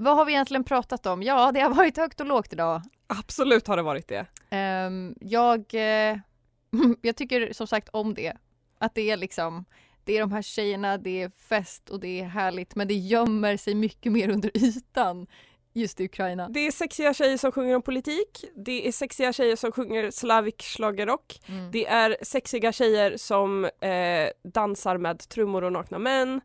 vad 0.00 0.16
har 0.16 0.24
vi 0.24 0.32
egentligen 0.32 0.64
pratat 0.64 1.06
om? 1.06 1.22
Ja, 1.22 1.52
det 1.52 1.60
har 1.60 1.70
varit 1.74 1.96
högt 1.96 2.20
och 2.20 2.26
lågt 2.26 2.52
idag. 2.52 2.82
Absolut 3.06 3.66
har 3.66 3.76
det 3.76 3.82
varit 3.82 4.08
det. 4.08 4.26
Ehm, 4.50 5.14
jag, 5.20 5.64
eh, 5.74 6.16
jag 7.02 7.16
tycker 7.16 7.52
som 7.52 7.66
sagt 7.66 7.88
om 7.92 8.14
det. 8.14 8.32
Att 8.78 8.94
det 8.94 9.10
är 9.10 9.16
liksom, 9.16 9.64
det 10.04 10.16
är 10.16 10.20
de 10.20 10.32
här 10.32 10.42
tjejerna, 10.42 10.98
det 10.98 11.22
är 11.22 11.28
fest 11.28 11.90
och 11.90 12.00
det 12.00 12.20
är 12.20 12.24
härligt 12.24 12.74
men 12.74 12.88
det 12.88 12.94
gömmer 12.94 13.56
sig 13.56 13.74
mycket 13.74 14.12
mer 14.12 14.30
under 14.30 14.50
ytan 14.56 15.26
just 15.72 16.00
i 16.00 16.04
Ukraina. 16.04 16.48
Det 16.48 16.60
är 16.66 16.70
sexiga 16.70 17.14
tjejer 17.14 17.36
som 17.36 17.52
sjunger 17.52 17.76
om 17.76 17.82
politik, 17.82 18.44
det 18.56 18.88
är 18.88 18.92
sexiga 18.92 19.32
tjejer 19.32 19.56
som 19.56 19.72
sjunger 19.72 20.10
slavic 20.10 20.54
schlagerrock, 20.60 21.40
Mm. 21.48 21.70
det 21.70 21.86
är 21.86 22.16
sexiga 22.22 22.72
tjejer 22.72 23.16
som 23.16 23.64
eh, 23.64 24.28
dansar 24.44 24.96
med 24.98 25.18
trummor 25.28 25.64
och 25.64 25.72
nakna 25.72 25.98
män, 25.98 26.40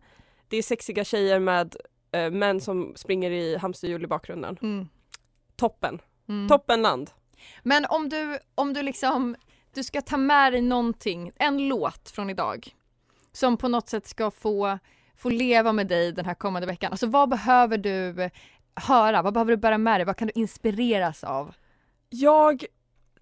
det 0.48 0.58
är 0.58 0.64
sexiga 0.64 1.04
tjejer 1.04 1.40
med 1.40 1.76
eh, 2.14 2.32
män 2.32 2.62
som 2.62 2.94
springer 2.96 3.32
i 3.32 3.58
hamsterhjul 3.58 4.04
i 4.04 4.08
bakgrunden. 4.08 4.58
Mm. 4.62 4.88
Toppen, 5.56 6.02
Mm. 6.30 6.48
toppenland. 6.50 7.10
Men 7.64 7.86
om 7.90 8.10
du, 8.10 8.40
om 8.56 8.74
du 8.74 8.82
liksom, 8.82 9.36
du 9.74 9.84
ska 9.84 10.02
ta 10.02 10.18
med 10.18 10.54
dig 10.54 10.62
någonting, 10.62 11.32
en 11.36 11.68
låt 11.68 12.10
från 12.10 12.30
idag 12.30 12.76
som 13.32 13.58
på 13.58 13.68
något 13.68 13.90
sätt 13.90 14.08
ska 14.08 14.32
få, 14.32 14.80
få 15.16 15.30
leva 15.30 15.74
med 15.74 15.88
dig 15.88 16.12
den 16.12 16.26
här 16.26 16.34
kommande 16.34 16.68
veckan. 16.68 16.92
Alltså 16.92 17.08
vad 17.08 17.30
behöver 17.30 17.78
du 17.78 18.30
höra? 18.76 19.22
Vad 19.22 19.34
behöver 19.34 19.52
du 19.52 19.58
bära 19.58 19.78
med 19.78 20.00
dig? 20.00 20.06
Vad 20.06 20.18
kan 20.18 20.28
du 20.28 20.32
inspireras 20.36 21.24
av? 21.24 21.56
Jag 22.10 22.66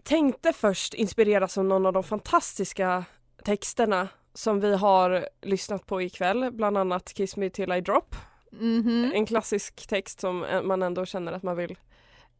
tänkte 0.03 0.53
först 0.53 0.93
inspireras 0.93 1.57
av 1.57 1.65
någon 1.65 1.85
av 1.85 1.93
de 1.93 2.03
fantastiska 2.03 3.05
texterna 3.43 4.07
som 4.33 4.59
vi 4.59 4.75
har 4.75 5.27
lyssnat 5.41 5.85
på 5.85 6.01
ikväll, 6.01 6.51
bland 6.51 6.77
annat 6.77 7.13
Kiss 7.13 7.37
me 7.37 7.49
till 7.49 7.71
I 7.71 7.81
drop. 7.81 8.15
Mhm. 8.51 9.11
En 9.13 9.25
klassisk 9.25 9.87
text 9.87 10.19
som 10.19 10.45
man 10.63 10.83
ändå 10.83 11.05
känner 11.05 11.31
att 11.31 11.43
man 11.43 11.57
vill 11.57 11.77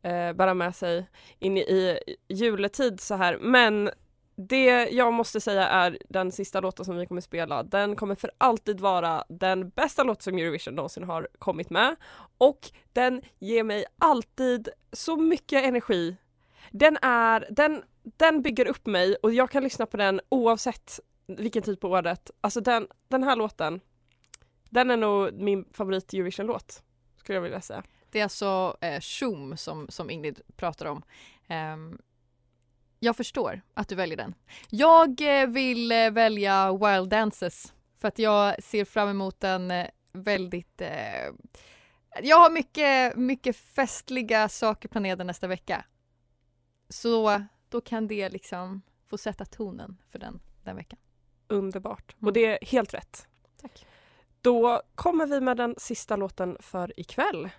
eh, 0.01 0.33
bära 0.33 0.53
med 0.53 0.75
sig 0.75 1.05
in 1.39 1.57
i, 1.57 1.99
i 2.27 2.33
juletid 2.33 2.99
så 2.99 3.15
här. 3.15 3.37
Men 3.41 3.89
det 4.35 4.89
jag 4.89 5.13
måste 5.13 5.41
säga 5.41 5.67
är 5.67 5.97
den 6.09 6.31
sista 6.31 6.59
låten 6.59 6.85
som 6.85 6.97
vi 6.97 7.05
kommer 7.05 7.21
spela. 7.21 7.63
Den 7.63 7.95
kommer 7.95 8.15
för 8.15 8.31
alltid 8.37 8.79
vara 8.79 9.23
den 9.29 9.69
bästa 9.69 10.03
låt 10.03 10.21
som 10.21 10.37
Eurovision 10.37 10.75
någonsin 10.75 11.03
har 11.03 11.27
kommit 11.39 11.69
med. 11.69 11.95
Och 12.37 12.59
den 12.93 13.21
ger 13.39 13.63
mig 13.63 13.85
alltid 13.97 14.69
så 14.91 15.17
mycket 15.17 15.63
energi. 15.63 16.15
Den 16.71 16.97
är, 17.01 17.47
den, 17.49 17.83
den 18.03 18.41
bygger 18.41 18.67
upp 18.67 18.85
mig 18.85 19.15
och 19.15 19.33
jag 19.33 19.51
kan 19.51 19.63
lyssna 19.63 19.85
på 19.85 19.97
den 19.97 20.21
oavsett 20.29 20.99
vilken 21.27 21.61
typ 21.61 21.65
tid 21.65 21.79
på 21.79 21.89
året. 21.89 22.31
Alltså 22.41 22.61
den, 22.61 22.87
den 23.07 23.23
här 23.23 23.35
låten, 23.35 23.79
den 24.71 24.91
är 24.91 24.97
nog 24.97 25.33
min 25.33 25.65
favorit 25.71 26.13
Eurovision-låt. 26.13 26.83
Skulle 27.17 27.35
jag 27.35 27.41
vilja 27.41 27.61
säga. 27.61 27.83
Det 28.11 28.19
är 28.19 28.23
alltså 28.23 28.77
eh, 28.81 28.99
Shum 28.99 29.57
som, 29.57 29.87
som 29.89 30.09
Ingrid 30.09 30.41
pratar 30.55 30.85
om. 30.85 31.03
Ehm, 31.47 31.97
jag 32.99 33.17
förstår 33.17 33.61
att 33.73 33.87
du 33.87 33.95
väljer 33.95 34.17
den. 34.17 34.33
Jag 34.69 35.41
eh, 35.41 35.47
vill 35.47 35.91
eh, 35.91 36.11
välja 36.11 36.73
Wild 36.73 37.09
Dances 37.09 37.73
för 37.97 38.07
att 38.07 38.19
jag 38.19 38.63
ser 38.63 38.85
fram 38.85 39.09
emot 39.09 39.43
en 39.43 39.71
eh, 39.71 39.87
väldigt... 40.11 40.81
Eh, 40.81 41.29
jag 42.21 42.37
har 42.37 42.51
mycket, 42.51 43.15
mycket 43.15 43.55
festliga 43.55 44.49
saker 44.49 44.89
planerade 44.89 45.23
nästa 45.23 45.47
vecka. 45.47 45.85
Så 46.89 47.43
då 47.69 47.81
kan 47.81 48.07
det 48.07 48.29
liksom 48.29 48.81
få 49.07 49.17
sätta 49.17 49.45
tonen 49.45 49.97
för 50.09 50.19
den, 50.19 50.39
den 50.63 50.75
veckan. 50.75 50.99
Underbart. 51.47 52.13
Mm. 52.13 52.27
Och 52.27 52.33
det 52.33 52.45
är 52.45 52.65
helt 52.65 52.93
rätt. 52.93 53.27
Tack. 53.61 53.85
Då 54.41 54.81
kommer 54.95 55.25
vi 55.25 55.41
med 55.41 55.57
den 55.57 55.75
sista 55.77 56.15
låten 56.15 56.57
för 56.59 56.99
ikväll. 56.99 57.49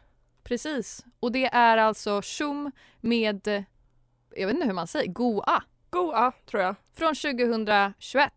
Precis. 0.42 1.04
Och 1.20 1.32
det 1.32 1.46
är 1.46 1.76
alltså 1.76 2.20
Shum 2.24 2.70
med, 3.00 3.64
jag 4.36 4.46
vet 4.46 4.54
inte 4.54 4.66
hur 4.66 4.72
man 4.72 4.86
säger, 4.86 5.12
Goa. 5.12 5.62
Goa, 5.90 6.32
tror 6.46 6.62
jag. 6.62 6.74
Från 6.92 7.14
2021 7.14 8.32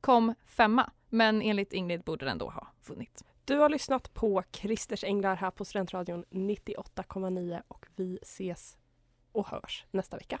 kom 0.00 0.34
femma, 0.46 0.90
men 1.08 1.42
enligt 1.42 1.72
Ingrid 1.72 2.02
borde 2.02 2.24
den 2.24 2.38
då 2.38 2.50
ha 2.50 2.66
vunnit. 2.86 3.22
Du 3.44 3.58
har 3.58 3.68
lyssnat 3.68 4.14
på 4.14 4.42
Christers 4.52 5.04
Änglar 5.04 5.36
här 5.36 5.50
på 5.50 5.64
Studentradion 5.64 6.24
98,9 6.30 7.62
och 7.68 7.86
vi 7.96 8.18
ses 8.22 8.76
och 9.32 9.48
hörs 9.48 9.84
nästa 9.90 10.16
vecka. 10.16 10.40